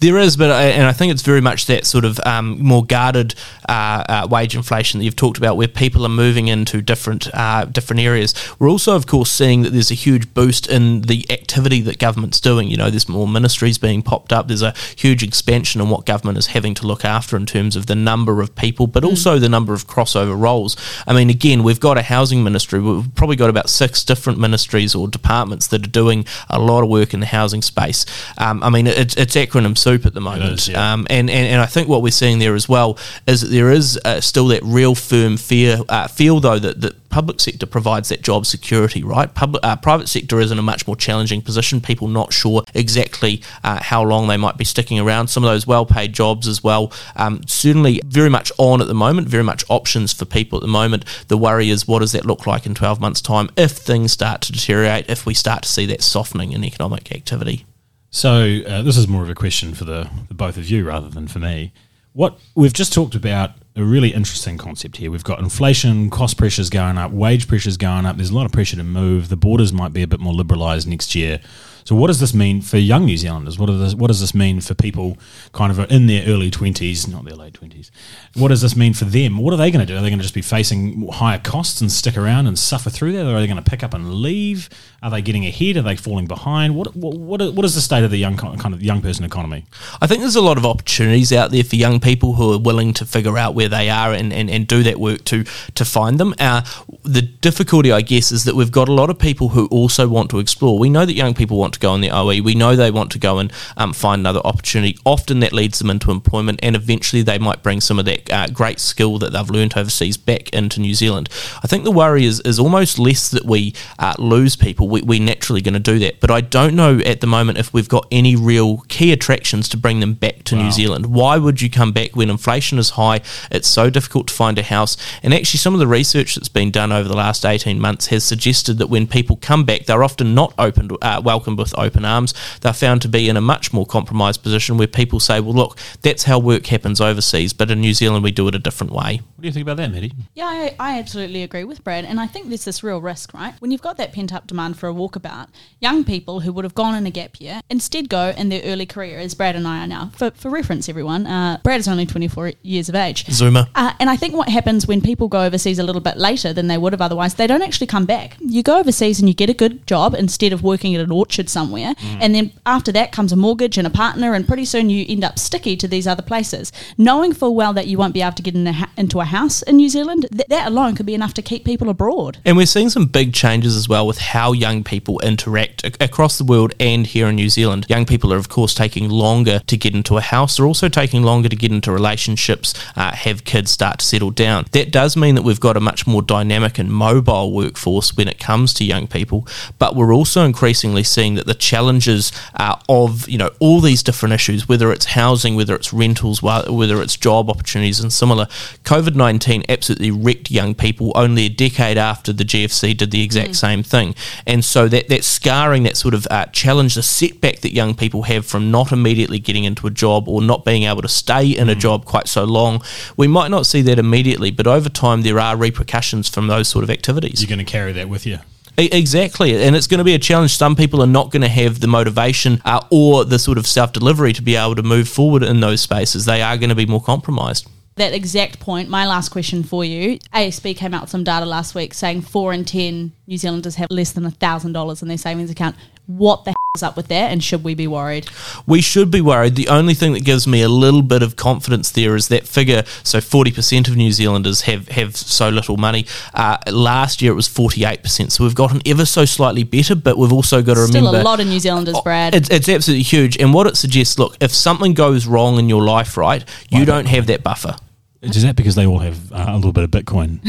There 0.00 0.18
is, 0.18 0.36
but 0.36 0.50
I, 0.50 0.64
and 0.64 0.86
I 0.86 0.92
think 0.92 1.12
it's 1.12 1.22
very 1.22 1.40
much 1.40 1.66
that 1.66 1.86
sort 1.86 2.04
of 2.04 2.20
um, 2.24 2.62
more 2.62 2.84
guarded 2.84 3.34
uh, 3.68 4.04
uh, 4.08 4.28
wage 4.30 4.54
inflation 4.54 4.98
that 4.98 5.04
you've 5.04 5.16
talked 5.16 5.38
about, 5.38 5.56
where 5.56 5.68
people 5.68 6.04
are 6.04 6.10
moving 6.10 6.48
into 6.48 6.80
different 6.82 7.28
uh, 7.34 7.64
different 7.64 8.00
areas. 8.00 8.34
We're 8.58 8.70
also, 8.70 8.94
of 8.94 9.06
course, 9.06 9.30
seeing 9.30 9.62
that 9.62 9.70
there's 9.70 9.90
a 9.90 9.94
huge 9.94 10.32
boost 10.34 10.68
in 10.68 11.02
the 11.02 11.26
activity 11.30 11.80
that 11.82 11.98
government's 11.98 12.40
doing. 12.40 12.67
You 12.68 12.76
know, 12.76 12.90
there's 12.90 13.08
more 13.08 13.28
ministries 13.28 13.78
being 13.78 14.02
popped 14.02 14.32
up. 14.32 14.48
There's 14.48 14.62
a 14.62 14.74
huge 14.96 15.22
expansion 15.22 15.80
in 15.80 15.88
what 15.88 16.06
government 16.06 16.38
is 16.38 16.48
having 16.48 16.74
to 16.74 16.86
look 16.86 17.04
after 17.04 17.36
in 17.36 17.46
terms 17.46 17.76
of 17.76 17.86
the 17.86 17.94
number 17.94 18.40
of 18.40 18.54
people, 18.54 18.86
but 18.86 19.04
also 19.04 19.38
the 19.38 19.48
number 19.48 19.74
of 19.74 19.86
crossover 19.86 20.38
roles. 20.38 20.76
I 21.06 21.14
mean, 21.14 21.30
again, 21.30 21.62
we've 21.62 21.80
got 21.80 21.98
a 21.98 22.02
housing 22.02 22.44
ministry. 22.44 22.80
We've 22.80 23.14
probably 23.14 23.36
got 23.36 23.50
about 23.50 23.68
six 23.68 24.04
different 24.04 24.38
ministries 24.38 24.94
or 24.94 25.08
departments 25.08 25.66
that 25.68 25.86
are 25.86 25.90
doing 25.90 26.24
a 26.48 26.58
lot 26.58 26.82
of 26.82 26.88
work 26.88 27.14
in 27.14 27.20
the 27.20 27.26
housing 27.26 27.62
space. 27.62 28.04
Um, 28.38 28.62
I 28.62 28.70
mean, 28.70 28.86
it, 28.86 29.16
it's 29.16 29.36
acronym 29.36 29.76
soup 29.76 30.06
at 30.06 30.14
the 30.14 30.20
moment. 30.20 30.60
is, 30.60 30.68
yeah. 30.68 30.92
um, 30.92 31.06
and, 31.10 31.30
and, 31.30 31.46
and 31.46 31.60
I 31.60 31.66
think 31.66 31.88
what 31.88 32.02
we're 32.02 32.10
seeing 32.10 32.38
there 32.38 32.54
as 32.54 32.68
well 32.68 32.98
is 33.26 33.42
that 33.42 33.48
there 33.48 33.70
is 33.70 33.98
uh, 34.04 34.20
still 34.20 34.48
that 34.48 34.62
real 34.62 34.94
firm 34.94 35.36
fear, 35.36 35.78
uh, 35.88 36.08
feel, 36.08 36.40
though, 36.40 36.58
that 36.58 36.80
the 36.80 36.94
public 37.08 37.40
sector 37.40 37.66
provides 37.66 38.08
that 38.08 38.22
job 38.22 38.46
security, 38.46 39.02
right? 39.02 39.32
Public, 39.34 39.64
uh, 39.64 39.76
private 39.76 40.08
sector 40.08 40.40
is 40.40 40.50
in 40.50 40.58
a 40.58 40.62
much 40.62 40.86
more 40.86 40.96
challenging 40.96 41.42
position. 41.42 41.80
People 41.80 42.08
not 42.08 42.32
sure 42.32 42.62
exactly 42.74 43.42
uh, 43.64 43.82
how 43.82 44.02
long 44.02 44.28
they 44.28 44.36
might 44.36 44.56
be 44.56 44.64
sticking 44.64 44.98
around. 44.98 45.28
Some 45.28 45.44
of 45.44 45.50
those 45.50 45.66
well 45.66 45.86
paid 45.86 46.12
jobs 46.12 46.46
as 46.46 46.62
well. 46.62 46.92
Um, 47.16 47.42
certainly 47.46 48.00
very 48.04 48.30
much 48.30 48.52
on 48.58 48.80
at 48.80 48.88
the 48.88 48.94
moment, 48.94 49.28
very 49.28 49.44
much 49.44 49.64
options 49.68 50.12
for 50.12 50.24
people 50.24 50.58
at 50.58 50.62
the 50.62 50.68
moment. 50.68 51.04
The 51.28 51.38
worry 51.38 51.70
is 51.70 51.88
what 51.88 52.00
does 52.00 52.12
that 52.12 52.26
look 52.26 52.46
like 52.46 52.66
in 52.66 52.74
12 52.74 53.00
months' 53.00 53.20
time 53.20 53.48
if 53.56 53.72
things 53.72 54.12
start 54.12 54.42
to 54.42 54.52
deteriorate, 54.52 55.08
if 55.08 55.26
we 55.26 55.34
start 55.34 55.62
to 55.62 55.68
see 55.68 55.86
that 55.86 56.02
softening 56.02 56.52
in 56.52 56.64
economic 56.64 57.12
activity? 57.12 57.66
So 58.10 58.60
uh, 58.66 58.82
this 58.82 58.96
is 58.96 59.06
more 59.06 59.22
of 59.22 59.28
a 59.28 59.34
question 59.34 59.74
for 59.74 59.84
the, 59.84 60.08
the 60.28 60.34
both 60.34 60.56
of 60.56 60.68
you 60.70 60.86
rather 60.86 61.08
than 61.08 61.28
for 61.28 61.38
me. 61.38 61.72
What 62.12 62.38
we've 62.54 62.72
just 62.72 62.92
talked 62.92 63.14
about 63.14 63.50
a 63.78 63.84
really 63.84 64.08
interesting 64.08 64.58
concept 64.58 64.96
here. 64.96 65.10
We've 65.10 65.24
got 65.24 65.38
inflation, 65.38 66.10
cost 66.10 66.36
pressures 66.36 66.70
going 66.70 66.98
up, 66.98 67.12
wage 67.12 67.46
pressures 67.48 67.76
going 67.76 68.06
up. 68.06 68.16
There's 68.16 68.30
a 68.30 68.34
lot 68.34 68.46
of 68.46 68.52
pressure 68.52 68.76
to 68.76 68.84
move. 68.84 69.28
The 69.28 69.36
borders 69.36 69.72
might 69.72 69.92
be 69.92 70.02
a 70.02 70.06
bit 70.06 70.20
more 70.20 70.34
liberalised 70.34 70.86
next 70.86 71.14
year. 71.14 71.40
So 71.88 71.94
what 71.94 72.08
does 72.08 72.20
this 72.20 72.34
mean 72.34 72.60
for 72.60 72.76
young 72.76 73.06
New 73.06 73.16
Zealanders? 73.16 73.58
What, 73.58 73.68
does 73.68 73.80
this, 73.80 73.94
what 73.94 74.08
does 74.08 74.20
this 74.20 74.34
mean 74.34 74.60
for 74.60 74.74
people 74.74 75.16
kind 75.52 75.72
of 75.72 75.90
in 75.90 76.06
their 76.06 76.22
early 76.26 76.50
twenties, 76.50 77.08
not 77.08 77.24
their 77.24 77.34
late 77.34 77.54
twenties? 77.54 77.90
What 78.34 78.48
does 78.48 78.60
this 78.60 78.76
mean 78.76 78.92
for 78.92 79.06
them? 79.06 79.38
What 79.38 79.54
are 79.54 79.56
they 79.56 79.70
going 79.70 79.86
to 79.86 79.90
do? 79.90 79.96
Are 79.96 80.02
they 80.02 80.10
going 80.10 80.18
to 80.18 80.22
just 80.22 80.34
be 80.34 80.42
facing 80.42 81.08
higher 81.08 81.38
costs 81.38 81.80
and 81.80 81.90
stick 81.90 82.18
around 82.18 82.46
and 82.46 82.58
suffer 82.58 82.90
through 82.90 83.12
that? 83.12 83.24
Or 83.24 83.36
are 83.36 83.40
they 83.40 83.46
going 83.46 83.56
to 83.56 83.70
pick 83.70 83.82
up 83.82 83.94
and 83.94 84.16
leave? 84.16 84.68
Are 85.02 85.10
they 85.10 85.22
getting 85.22 85.46
ahead? 85.46 85.78
Are 85.78 85.82
they 85.82 85.96
falling 85.96 86.26
behind? 86.26 86.74
What 86.74 86.94
what 86.94 87.16
what, 87.16 87.54
what 87.54 87.64
is 87.64 87.74
the 87.74 87.80
state 87.80 88.04
of 88.04 88.10
the 88.10 88.18
young 88.18 88.36
kind 88.36 88.74
of 88.74 88.82
young 88.82 89.00
person 89.00 89.24
economy? 89.24 89.64
I 90.02 90.06
think 90.06 90.20
there's 90.20 90.36
a 90.36 90.42
lot 90.42 90.58
of 90.58 90.66
opportunities 90.66 91.32
out 91.32 91.52
there 91.52 91.64
for 91.64 91.76
young 91.76 92.00
people 92.00 92.34
who 92.34 92.52
are 92.52 92.58
willing 92.58 92.92
to 92.94 93.06
figure 93.06 93.38
out 93.38 93.54
where 93.54 93.70
they 93.70 93.88
are 93.88 94.12
and, 94.12 94.30
and, 94.30 94.50
and 94.50 94.66
do 94.66 94.82
that 94.82 95.00
work 95.00 95.24
to 95.24 95.44
to 95.76 95.86
find 95.86 96.20
them. 96.20 96.34
Uh, 96.38 96.60
the 97.04 97.22
difficulty, 97.22 97.92
I 97.92 98.02
guess, 98.02 98.30
is 98.30 98.44
that 98.44 98.56
we've 98.56 98.72
got 98.72 98.90
a 98.90 98.92
lot 98.92 99.08
of 99.08 99.18
people 99.18 99.48
who 99.48 99.68
also 99.68 100.06
want 100.06 100.28
to 100.32 100.38
explore. 100.38 100.78
We 100.78 100.90
know 100.90 101.06
that 101.06 101.14
young 101.14 101.32
people 101.32 101.56
want 101.56 101.72
to 101.72 101.77
go 101.78 101.92
on 101.92 102.00
the 102.00 102.10
OE. 102.10 102.42
We 102.42 102.54
know 102.54 102.76
they 102.76 102.90
want 102.90 103.12
to 103.12 103.18
go 103.18 103.38
and 103.38 103.52
um, 103.76 103.92
find 103.92 104.20
another 104.20 104.40
opportunity. 104.44 104.98
Often 105.04 105.40
that 105.40 105.52
leads 105.52 105.78
them 105.78 105.90
into 105.90 106.10
employment, 106.10 106.60
and 106.62 106.76
eventually 106.76 107.22
they 107.22 107.38
might 107.38 107.62
bring 107.62 107.80
some 107.80 107.98
of 107.98 108.04
that 108.06 108.32
uh, 108.32 108.46
great 108.48 108.80
skill 108.80 109.18
that 109.18 109.32
they've 109.32 109.50
learned 109.50 109.76
overseas 109.76 110.16
back 110.16 110.50
into 110.50 110.80
New 110.80 110.94
Zealand. 110.94 111.28
I 111.62 111.66
think 111.66 111.84
the 111.84 111.90
worry 111.90 112.24
is, 112.24 112.40
is 112.40 112.58
almost 112.58 112.98
less 112.98 113.30
that 113.30 113.44
we 113.44 113.74
uh, 113.98 114.14
lose 114.18 114.56
people. 114.56 114.88
We, 114.88 115.02
we're 115.02 115.22
naturally 115.22 115.60
going 115.60 115.74
to 115.74 115.80
do 115.80 115.98
that. 116.00 116.20
But 116.20 116.30
I 116.30 116.40
don't 116.40 116.74
know 116.74 116.98
at 117.00 117.20
the 117.20 117.26
moment 117.26 117.58
if 117.58 117.72
we've 117.72 117.88
got 117.88 118.06
any 118.10 118.36
real 118.36 118.78
key 118.88 119.12
attractions 119.12 119.68
to 119.70 119.76
bring 119.76 120.00
them 120.00 120.14
back 120.14 120.44
to 120.44 120.56
New 120.56 120.70
Zealand. 120.70 121.06
Why 121.06 121.38
would 121.38 121.60
you 121.60 121.70
come 121.70 121.92
back 121.92 122.16
when 122.16 122.30
inflation 122.30 122.78
is 122.78 122.90
high? 122.90 123.20
It's 123.50 123.68
so 123.68 123.90
difficult 123.90 124.28
to 124.28 124.34
find 124.34 124.58
a 124.58 124.62
house. 124.62 124.96
And 125.22 125.34
actually, 125.34 125.58
some 125.58 125.74
of 125.74 125.80
the 125.80 125.86
research 125.86 126.34
that's 126.34 126.48
been 126.48 126.70
done 126.70 126.92
over 126.92 127.08
the 127.08 127.16
last 127.16 127.44
18 127.44 127.80
months 127.80 128.06
has 128.06 128.24
suggested 128.24 128.78
that 128.78 128.88
when 128.88 129.06
people 129.06 129.36
come 129.36 129.64
back, 129.64 129.86
they're 129.86 130.04
often 130.04 130.34
not 130.34 130.54
opened, 130.58 130.96
uh, 131.02 131.20
welcomed 131.24 131.58
with 131.58 131.67
open 131.76 132.04
arms. 132.04 132.34
They're 132.60 132.72
found 132.72 133.02
to 133.02 133.08
be 133.08 133.28
in 133.28 133.36
a 133.36 133.40
much 133.40 133.72
more 133.72 133.86
compromised 133.86 134.42
position 134.42 134.78
where 134.78 134.86
people 134.86 135.20
say, 135.20 135.40
well, 135.40 135.54
look, 135.54 135.78
that's 136.02 136.24
how 136.24 136.38
work 136.38 136.66
happens 136.66 137.00
overseas, 137.00 137.52
but 137.52 137.70
in 137.70 137.80
New 137.80 137.94
Zealand, 137.94 138.24
we 138.24 138.30
do 138.30 138.48
it 138.48 138.54
a 138.54 138.58
different 138.58 138.92
way. 138.92 139.20
What 139.38 139.42
do 139.42 139.48
you 139.50 139.52
think 139.52 139.62
about 139.62 139.76
that, 139.76 139.92
Maddie? 139.92 140.12
Yeah, 140.34 140.46
I, 140.46 140.74
I 140.80 140.98
absolutely 140.98 141.44
agree 141.44 141.62
with 141.62 141.84
Brad. 141.84 142.04
And 142.04 142.18
I 142.18 142.26
think 142.26 142.48
there's 142.48 142.64
this 142.64 142.82
real 142.82 143.00
risk, 143.00 143.32
right? 143.32 143.54
When 143.60 143.70
you've 143.70 143.80
got 143.80 143.96
that 143.98 144.12
pent 144.12 144.34
up 144.34 144.48
demand 144.48 144.76
for 144.76 144.88
a 144.88 144.92
walkabout, 144.92 145.46
young 145.78 146.02
people 146.02 146.40
who 146.40 146.52
would 146.52 146.64
have 146.64 146.74
gone 146.74 146.96
in 146.96 147.06
a 147.06 147.10
gap 147.12 147.40
year 147.40 147.60
instead 147.70 148.08
go 148.08 148.34
in 148.36 148.48
their 148.48 148.62
early 148.64 148.84
career, 148.84 149.20
as 149.20 149.36
Brad 149.36 149.54
and 149.54 149.64
I 149.64 149.84
are 149.84 149.86
now. 149.86 150.10
For, 150.16 150.32
for 150.32 150.50
reference, 150.50 150.88
everyone, 150.88 151.24
uh, 151.28 151.60
Brad 151.62 151.78
is 151.78 151.86
only 151.86 152.04
24 152.04 152.54
years 152.62 152.88
of 152.88 152.96
age. 152.96 153.26
Zoomer. 153.26 153.68
Uh, 153.76 153.92
and 154.00 154.10
I 154.10 154.16
think 154.16 154.34
what 154.34 154.48
happens 154.48 154.88
when 154.88 155.00
people 155.00 155.28
go 155.28 155.42
overseas 155.42 155.78
a 155.78 155.84
little 155.84 156.02
bit 156.02 156.16
later 156.16 156.52
than 156.52 156.66
they 156.66 156.76
would 156.76 156.92
have 156.92 157.00
otherwise, 157.00 157.34
they 157.36 157.46
don't 157.46 157.62
actually 157.62 157.86
come 157.86 158.06
back. 158.06 158.36
You 158.40 158.64
go 158.64 158.80
overseas 158.80 159.20
and 159.20 159.28
you 159.28 159.36
get 159.36 159.48
a 159.48 159.54
good 159.54 159.86
job 159.86 160.16
instead 160.16 160.52
of 160.52 160.64
working 160.64 160.96
at 160.96 161.00
an 161.00 161.12
orchard 161.12 161.48
somewhere. 161.48 161.94
And 162.20 162.34
then 162.34 162.50
after 162.66 162.90
that 162.90 163.12
comes 163.12 163.30
a 163.30 163.36
mortgage 163.36 163.78
and 163.78 163.86
a 163.86 163.90
partner, 163.90 164.34
and 164.34 164.48
pretty 164.48 164.64
soon 164.64 164.90
you 164.90 165.06
end 165.08 165.22
up 165.22 165.38
sticky 165.38 165.76
to 165.76 165.86
these 165.86 166.08
other 166.08 166.22
places. 166.22 166.72
Knowing 166.96 167.32
full 167.32 167.54
well 167.54 167.72
that 167.74 167.86
you 167.86 167.96
won't 167.96 168.14
be 168.14 168.22
able 168.22 168.32
to 168.32 168.42
get 168.42 168.56
in 168.56 168.66
a 168.66 168.72
ha- 168.72 168.90
into 168.96 169.20
a 169.20 169.27
house 169.28 169.62
in 169.62 169.76
New 169.76 169.88
Zealand, 169.88 170.26
th- 170.30 170.48
that 170.48 170.66
alone 170.66 170.94
could 170.94 171.06
be 171.06 171.14
enough 171.14 171.34
to 171.34 171.42
keep 171.42 171.64
people 171.64 171.88
abroad. 171.88 172.38
And 172.44 172.56
we're 172.56 172.66
seeing 172.66 172.90
some 172.90 173.06
big 173.06 173.32
changes 173.32 173.76
as 173.76 173.88
well 173.88 174.06
with 174.06 174.18
how 174.18 174.52
young 174.52 174.84
people 174.84 175.20
interact 175.20 175.84
ac- 175.84 175.96
across 176.00 176.38
the 176.38 176.44
world 176.44 176.74
and 176.80 177.06
here 177.06 177.28
in 177.28 177.36
New 177.36 177.48
Zealand. 177.48 177.86
Young 177.88 178.04
people 178.04 178.32
are, 178.32 178.36
of 178.36 178.48
course, 178.48 178.74
taking 178.74 179.08
longer 179.08 179.60
to 179.66 179.76
get 179.76 179.94
into 179.94 180.16
a 180.16 180.20
house. 180.20 180.56
They're 180.56 180.66
also 180.66 180.88
taking 180.88 181.22
longer 181.22 181.48
to 181.48 181.56
get 181.56 181.72
into 181.72 181.92
relationships, 181.92 182.74
uh, 182.96 183.12
have 183.14 183.44
kids, 183.44 183.70
start 183.70 184.00
to 184.00 184.04
settle 184.04 184.30
down. 184.30 184.66
That 184.72 184.90
does 184.90 185.16
mean 185.16 185.34
that 185.36 185.42
we've 185.42 185.60
got 185.60 185.76
a 185.76 185.80
much 185.80 186.06
more 186.06 186.22
dynamic 186.22 186.78
and 186.78 186.90
mobile 186.90 187.52
workforce 187.52 188.16
when 188.16 188.28
it 188.28 188.38
comes 188.38 188.74
to 188.74 188.84
young 188.84 189.06
people. 189.06 189.46
But 189.78 189.94
we're 189.94 190.14
also 190.14 190.44
increasingly 190.44 191.04
seeing 191.04 191.34
that 191.36 191.46
the 191.46 191.54
challenges 191.54 192.32
uh, 192.54 192.76
of 192.88 193.28
you 193.28 193.38
know 193.38 193.50
all 193.60 193.80
these 193.80 194.02
different 194.02 194.32
issues, 194.32 194.68
whether 194.68 194.92
it's 194.92 195.06
housing, 195.06 195.54
whether 195.56 195.74
it's 195.74 195.92
rentals, 195.92 196.42
whether 196.42 197.02
it's 197.02 197.16
job 197.16 197.50
opportunities, 197.50 198.00
and 198.00 198.12
similar, 198.12 198.46
COVID 198.84 199.14
nineteen 199.18 199.64
absolutely 199.68 200.10
wrecked 200.10 200.50
young 200.50 200.74
people. 200.74 201.12
Only 201.14 201.44
a 201.44 201.48
decade 201.50 201.98
after 201.98 202.32
the 202.32 202.44
GFC 202.44 202.96
did 202.96 203.10
the 203.10 203.22
exact 203.22 203.56
same 203.56 203.82
thing, 203.82 204.14
and 204.46 204.64
so 204.64 204.88
that 204.88 205.08
that 205.08 205.24
scarring, 205.24 205.82
that 205.82 205.96
sort 205.96 206.14
of 206.14 206.26
uh, 206.30 206.46
challenge, 206.46 206.94
the 206.94 207.02
setback 207.02 207.58
that 207.60 207.74
young 207.74 207.94
people 207.94 208.22
have 208.22 208.46
from 208.46 208.70
not 208.70 208.92
immediately 208.92 209.38
getting 209.38 209.64
into 209.64 209.86
a 209.86 209.90
job 209.90 210.28
or 210.28 210.40
not 210.40 210.64
being 210.64 210.84
able 210.84 211.02
to 211.02 211.08
stay 211.08 211.46
in 211.48 211.68
a 211.68 211.74
job 211.74 212.04
quite 212.04 212.28
so 212.28 212.44
long, 212.44 212.82
we 213.16 213.26
might 213.26 213.50
not 213.50 213.66
see 213.66 213.82
that 213.82 213.98
immediately, 213.98 214.50
but 214.50 214.66
over 214.66 214.88
time 214.88 215.22
there 215.22 215.38
are 215.38 215.56
repercussions 215.56 216.28
from 216.28 216.46
those 216.46 216.68
sort 216.68 216.84
of 216.84 216.90
activities. 216.90 217.42
You're 217.42 217.48
going 217.48 217.64
to 217.64 217.70
carry 217.70 217.92
that 217.92 218.08
with 218.08 218.26
you. 218.26 218.38
Exactly, 218.78 219.60
and 219.60 219.74
it's 219.74 219.88
going 219.88 219.98
to 219.98 220.04
be 220.04 220.14
a 220.14 220.20
challenge. 220.20 220.56
Some 220.56 220.76
people 220.76 221.02
are 221.02 221.06
not 221.08 221.32
going 221.32 221.42
to 221.42 221.48
have 221.48 221.80
the 221.80 221.88
motivation 221.88 222.62
uh, 222.64 222.80
or 222.92 223.24
the 223.24 223.38
sort 223.38 223.58
of 223.58 223.66
self 223.66 223.92
delivery 223.92 224.32
to 224.32 224.42
be 224.42 224.54
able 224.54 224.76
to 224.76 224.84
move 224.84 225.08
forward 225.08 225.42
in 225.42 225.58
those 225.58 225.80
spaces. 225.80 226.26
They 226.26 226.42
are 226.42 226.56
going 226.56 226.68
to 226.68 226.76
be 226.76 226.86
more 226.86 227.02
compromised. 227.02 227.68
That 227.98 228.12
exact 228.12 228.60
point, 228.60 228.88
my 228.88 229.06
last 229.06 229.28
question 229.28 229.62
for 229.62 229.84
you. 229.84 230.18
ASB 230.34 230.76
came 230.76 230.94
out 230.94 231.02
with 231.02 231.10
some 231.10 231.24
data 231.24 231.46
last 231.46 231.74
week 231.74 231.94
saying 231.94 232.22
four 232.22 232.52
in 232.52 232.64
ten 232.64 233.12
New 233.26 233.36
Zealanders 233.36 233.74
have 233.76 233.90
less 233.90 234.12
than 234.12 234.28
thousand 234.30 234.72
dollars 234.72 235.02
in 235.02 235.08
their 235.08 235.18
savings 235.18 235.50
account. 235.50 235.76
What 236.06 236.44
the 236.44 236.52
hell 236.52 236.56
is 236.74 236.82
up 236.82 236.96
with 236.96 237.08
that? 237.08 237.30
And 237.30 237.44
should 237.44 237.62
we 237.62 237.74
be 237.74 237.86
worried? 237.86 238.30
We 238.66 238.80
should 238.80 239.10
be 239.10 239.20
worried. 239.20 239.56
The 239.56 239.68
only 239.68 239.92
thing 239.92 240.14
that 240.14 240.24
gives 240.24 240.46
me 240.46 240.62
a 240.62 240.68
little 240.68 241.02
bit 241.02 241.22
of 241.22 241.36
confidence 241.36 241.90
there 241.90 242.16
is 242.16 242.28
that 242.28 242.48
figure. 242.48 242.84
So, 243.02 243.20
forty 243.20 243.52
percent 243.52 243.88
of 243.88 243.96
New 243.96 244.10
Zealanders 244.10 244.62
have 244.62 244.88
have 244.88 245.14
so 245.14 245.50
little 245.50 245.76
money. 245.76 246.06
Uh, 246.32 246.56
last 246.72 247.20
year 247.20 247.32
it 247.32 247.34
was 247.34 247.46
forty 247.46 247.84
eight 247.84 248.02
percent. 248.02 248.32
So 248.32 248.44
we've 248.44 248.54
gotten 248.54 248.80
ever 248.86 249.04
so 249.04 249.26
slightly 249.26 249.64
better, 249.64 249.94
but 249.94 250.16
we've 250.16 250.32
also 250.32 250.62
got 250.62 250.74
to 250.74 250.86
Still 250.86 251.00
remember 251.00 251.20
a 251.20 251.22
lot 251.22 251.40
of 251.40 251.46
New 251.46 251.60
Zealanders, 251.60 252.00
Brad. 252.02 252.34
It's, 252.34 252.48
it's 252.48 252.68
absolutely 252.70 253.02
huge. 253.02 253.36
And 253.36 253.52
what 253.52 253.66
it 253.66 253.76
suggests, 253.76 254.18
look, 254.18 254.36
if 254.40 254.54
something 254.54 254.94
goes 254.94 255.26
wrong 255.26 255.58
in 255.58 255.68
your 255.68 255.82
life, 255.82 256.16
right, 256.16 256.42
you 256.70 256.86
don't 256.86 257.06
have 257.06 257.26
that 257.26 257.42
buffer. 257.42 257.76
Is 258.20 258.42
that 258.42 258.56
because 258.56 258.74
they 258.74 258.86
all 258.86 258.98
have 258.98 259.32
uh, 259.32 259.46
a 259.48 259.56
little 259.56 259.72
bit 259.72 259.84
of 259.84 259.90
Bitcoin? 259.90 260.40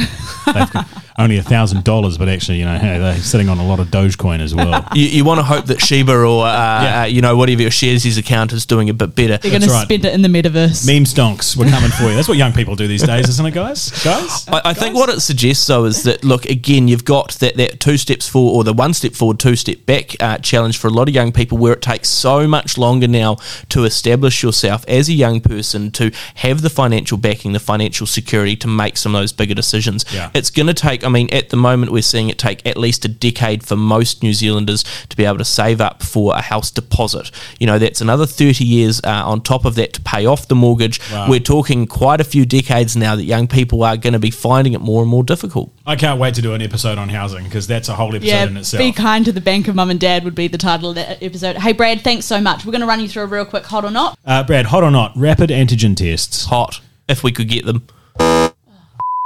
They've 1.20 1.24
got 1.24 1.24
only 1.24 1.38
a 1.38 1.44
thousand 1.44 1.84
dollars, 1.84 2.18
but 2.18 2.30
actually, 2.30 2.60
you 2.60 2.66
know, 2.66 2.78
hey, 2.78 2.98
they're 2.98 3.18
sitting 3.18 3.50
on 3.50 3.58
a 3.58 3.66
lot 3.66 3.80
of 3.80 3.88
Dogecoin 3.88 4.40
as 4.40 4.56
well. 4.56 4.86
You, 4.96 5.06
you 5.06 5.24
want 5.24 5.40
to 5.40 5.44
hope 5.44 5.66
that 5.66 5.80
Shiba 5.80 6.14
or 6.14 6.46
uh, 6.46 7.02
uh, 7.02 7.06
you 7.06 7.22
know 7.22 7.38
whatever 7.38 7.62
your 7.62 7.72
shares 7.72 8.18
account 8.18 8.54
is 8.54 8.66
doing 8.66 8.90
a 8.90 8.94
bit 8.94 9.14
better. 9.16 9.38
They're 9.38 9.52
going 9.52 9.62
to 9.62 9.70
right. 9.70 9.84
spend 9.84 10.04
it 10.06 10.14
in 10.14 10.22
the 10.22 10.28
metaverse. 10.28 10.86
Meme 10.86 11.04
stonks, 11.04 11.56
we're 11.56 11.70
coming 11.70 11.92
for 11.92 12.04
you. 12.04 12.16
That's 12.16 12.28
what 12.28 12.38
young 12.38 12.54
people 12.54 12.76
do 12.76 12.88
these 12.88 13.04
days, 13.04 13.30
isn't 13.30 13.46
it, 13.46 13.54
guys? 13.54 13.92
Guys, 14.04 14.48
I, 14.48 14.62
I 14.66 14.74
think 14.74 14.96
what 14.96 15.10
it 15.10 15.20
suggests 15.22 15.66
though 15.68 15.86
is 15.86 16.04
that 16.04 16.24
look 16.24 16.46
again 16.46 16.88
you've 16.88 17.06
got 17.06 17.34
that, 17.40 17.56
that 17.58 17.80
two 17.80 17.98
steps 17.98 18.28
forward 18.28 18.52
or 18.58 18.64
the 18.64 18.74
one 18.74 18.94
step 18.94 19.14
forward 19.14 19.40
two 19.40 19.56
step 19.56 19.86
back 19.86 20.16
uh, 20.22 20.38
challenge 20.40 20.78
for 20.78 20.88
a 20.88 20.92
lot 20.92 21.08
of 21.08 21.14
young 21.16 21.32
people 21.32 21.58
where 21.58 21.74
it 21.74 21.82
takes 21.82 22.10
so 22.10 22.48
much 22.48 22.78
longer 22.78 23.08
now 23.08 23.36
to 23.70 23.84
establish 23.84 24.42
yourself 24.44 24.84
as 24.88 25.08
a 25.10 25.14
young 25.14 25.40
person 25.40 25.92
to 25.92 26.12
have 26.36 26.62
the 26.62 26.70
financial 26.70 27.18
backing 27.18 27.54
the 27.54 27.60
financial 27.60 28.08
security 28.08 28.56
to 28.56 28.68
make 28.68 28.98
some 28.98 29.14
of 29.16 29.22
those 29.22 29.32
bigger 29.34 29.54
decisions 29.56 30.04
Yeah. 30.12 30.32
it's 30.34 30.50
going 30.50 30.68
to 30.68 30.74
take 30.74 31.04
I 31.10 31.12
mean 31.12 31.30
at 31.34 31.50
the 31.50 31.58
moment 31.58 31.92
we're 31.92 32.02
seeing 32.02 32.30
it 32.30 32.38
take 32.38 32.66
at 32.66 32.78
least 32.78 33.04
a 33.06 33.08
decade 33.08 33.64
for 33.64 33.76
most 33.76 34.24
New 34.24 34.34
Zealanders 34.34 34.84
to 35.10 35.18
be 35.18 35.26
able 35.26 35.40
to 35.40 35.46
save 35.46 35.82
up 35.82 36.04
for 36.04 36.36
a 36.36 36.42
house 36.42 36.72
deposit 36.72 37.32
you 37.60 37.68
know 37.68 37.80
that's 37.80 38.02
another 38.02 38.26
30 38.26 38.64
years 38.64 39.02
uh, 39.04 39.24
on 39.26 39.42
top 39.42 39.66
of 39.66 39.76
that 39.76 39.94
to 39.94 40.02
pay 40.02 40.26
off 40.26 40.48
the 40.48 40.56
mortgage 40.56 41.00
Wow. 41.12 41.30
we're 41.30 41.40
talking 41.40 41.88
quite 41.88 42.22
a 42.22 42.24
few 42.24 42.46
decades 42.46 42.96
now 42.96 43.16
that 43.16 43.24
young 43.24 43.48
people 43.48 43.84
are 43.84 43.98
going 43.98 44.14
to 44.14 44.20
be 44.20 44.30
finding 44.32 44.74
it 44.74 44.82
more 44.82 45.02
and 45.02 45.10
more 45.10 45.24
difficult. 45.24 45.74
I 45.88 45.96
can't 45.96 46.20
wait 46.20 46.36
to 46.36 46.42
do 46.42 46.54
an 46.54 46.62
episode 46.62 46.98
on 46.98 47.10
housing 47.10 47.46
because 47.46 47.66
that's 47.68 47.90
a 47.90 47.96
whole 47.96 48.16
episode 48.16 48.28
yeah, 48.28 48.46
in 48.46 48.58
itself. 48.58 48.80
be 48.80 48.92
kind 48.92 49.26
to 49.26 49.32
the 49.32 49.42
bank 49.42 49.68
of 49.68 49.76
mum 49.76 49.90
and 49.90 50.00
dad 50.00 50.24
would 50.24 50.36
be 50.36 50.48
the 50.48 50.58
title 50.58 50.90
of 50.90 50.96
that 50.96 51.24
episode. 51.24 51.58
Hey, 51.58 51.74
Brad, 51.74 52.02
thanks 52.02 52.26
so 52.26 52.40
much. 52.40 52.66
We're 52.66 52.72
going 52.72 52.82
to 52.82 52.88
run 52.88 53.00
you 53.00 53.08
through 53.08 53.24
a 53.24 53.28
real 53.28 53.46
quick 53.46 53.64
hot 53.64 53.86
or 53.86 53.92
not. 53.92 54.20
Uh, 54.26 54.44
Brad, 54.44 54.68
hot 54.68 54.84
or 54.84 54.92
not, 54.92 55.14
rapid 55.16 55.50
antigen 55.50 55.96
tests. 55.96 56.46
Hot, 56.46 56.80
if 57.08 57.24
we 57.24 57.32
could 57.32 57.48
get 57.48 57.66
them. 57.66 57.88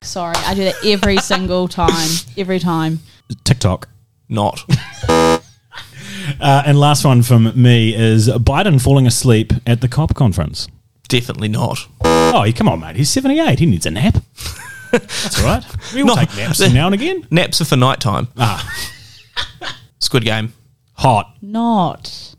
Sorry, 0.03 0.35
I 0.37 0.53
do 0.53 0.63
that 0.65 0.75
every 0.85 1.17
single 1.31 1.67
time. 1.67 2.09
Every 2.37 2.59
time. 2.59 2.99
TikTok. 3.43 3.87
Not. 4.29 4.63
Uh, 6.39 6.63
and 6.65 6.79
last 6.79 7.03
one 7.03 7.21
from 7.21 7.51
me 7.61 7.93
is 7.93 8.29
Biden 8.29 8.81
falling 8.81 9.05
asleep 9.05 9.51
at 9.67 9.81
the 9.81 9.89
COP 9.89 10.15
conference. 10.15 10.69
Definitely 11.09 11.49
not. 11.49 11.85
Oh, 12.01 12.49
come 12.55 12.69
on, 12.69 12.79
mate. 12.79 12.95
He's 12.95 13.09
78. 13.09 13.59
He 13.59 13.65
needs 13.65 13.85
a 13.85 13.91
nap. 13.91 14.15
That's 14.91 15.39
all 15.39 15.45
right. 15.45 15.65
We 15.93 16.01
all 16.01 16.07
No. 16.15 16.15
take 16.15 16.33
naps 16.37 16.61
now 16.73 16.85
and 16.85 16.95
again. 16.95 17.27
Naps 17.29 17.59
are 17.59 17.65
for 17.65 17.75
nighttime. 17.75 18.29
Ah, 18.37 18.65
Squid 19.99 20.23
Game. 20.23 20.53
hot. 20.93 21.35
Not. 21.41 22.35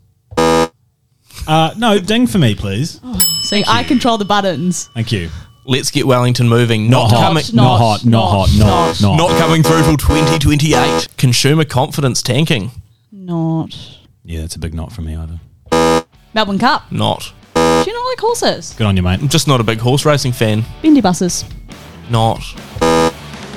Uh, 1.47 1.73
no, 1.77 1.99
ding 1.99 2.25
for 2.25 2.39
me, 2.39 2.55
please. 2.55 2.99
See, 3.43 3.63
I 3.67 3.83
control 3.83 4.17
the 4.17 4.25
buttons. 4.25 4.87
Thank 4.95 5.11
you. 5.11 5.29
Let's 5.67 5.89
get 5.89 6.05
Wellington 6.05 6.47
moving. 6.47 6.89
Not, 6.89 7.09
Not, 7.09 7.11
hot. 7.11 7.27
coming. 7.27 7.43
Not- 7.53 7.63
Not, 7.63 7.77
hot. 7.79 8.05
Not, 8.05 8.11
not- 8.19 8.29
hot. 8.29 8.59
Not, 8.59 9.01
not. 9.01 9.17
Not 9.17 9.39
coming 9.39 9.63
through 9.63 9.81
till 9.83 9.97
2028. 9.97 11.07
Consumer 11.17 11.65
confidence 11.65 12.21
tanking. 12.21 12.71
Not. 13.11 13.75
Yeah, 14.23 14.41
that's 14.41 14.55
a 14.55 14.59
big 14.59 14.73
not 14.75 14.91
for 14.91 15.01
me 15.01 15.15
either. 15.15 15.39
Melbourne 16.33 16.59
Cup. 16.59 16.91
Not. 16.91 17.33
Do 17.55 17.61
you 17.61 17.93
not 17.93 18.07
like 18.09 18.19
horses? 18.19 18.73
Good 18.77 18.85
on 18.85 18.95
you, 18.95 19.01
mate. 19.03 19.19
I'm 19.21 19.27
just 19.29 19.47
not 19.47 19.59
a 19.59 19.63
big 19.63 19.79
horse 19.79 20.05
racing 20.05 20.33
fan. 20.33 20.63
Bendy 20.83 21.01
buses. 21.01 21.45
Not. 22.09 22.43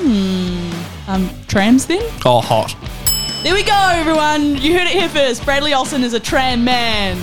Hmm. 0.01 0.71
Um, 1.11 1.31
trams 1.47 1.87
then? 1.87 2.01
Oh, 2.25 2.41
hot. 2.41 2.75
There 3.43 3.55
we 3.55 3.63
go, 3.63 3.89
everyone. 3.93 4.57
You 4.57 4.79
heard 4.79 4.87
it 4.87 4.93
here 4.95 5.09
first. 5.09 5.45
Bradley 5.45 5.75
Olsen 5.75 6.03
is 6.05 6.13
a 6.15 6.21
tram 6.21 6.65
man. 6.65 7.17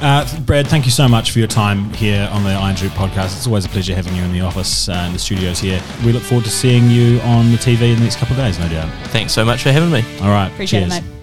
Uh, 0.00 0.26
Brad, 0.40 0.66
thank 0.66 0.86
you 0.86 0.90
so 0.90 1.06
much 1.06 1.30
for 1.30 1.38
your 1.38 1.48
time 1.48 1.92
here 1.92 2.28
on 2.32 2.42
the 2.42 2.50
Iron 2.50 2.74
Droop 2.74 2.92
podcast. 2.92 3.36
It's 3.36 3.46
always 3.46 3.66
a 3.66 3.68
pleasure 3.68 3.94
having 3.94 4.16
you 4.16 4.22
in 4.22 4.32
the 4.32 4.40
office, 4.40 4.88
uh, 4.88 5.04
in 5.06 5.12
the 5.12 5.18
studios 5.18 5.58
here. 5.58 5.80
We 6.04 6.12
look 6.12 6.22
forward 6.22 6.44
to 6.44 6.50
seeing 6.50 6.88
you 6.88 7.20
on 7.20 7.50
the 7.52 7.58
TV 7.58 7.92
in 7.92 7.96
the 7.96 8.04
next 8.04 8.16
couple 8.16 8.34
of 8.34 8.38
days, 8.38 8.58
no 8.58 8.68
doubt. 8.68 8.90
Thanks 9.08 9.32
so 9.32 9.44
much 9.44 9.62
for 9.62 9.72
having 9.72 9.90
me. 9.90 10.02
All 10.22 10.30
right. 10.30 10.50
Appreciate 10.50 10.88
cheers. 10.88 10.96
it, 10.96 11.02
mate. 11.02 11.19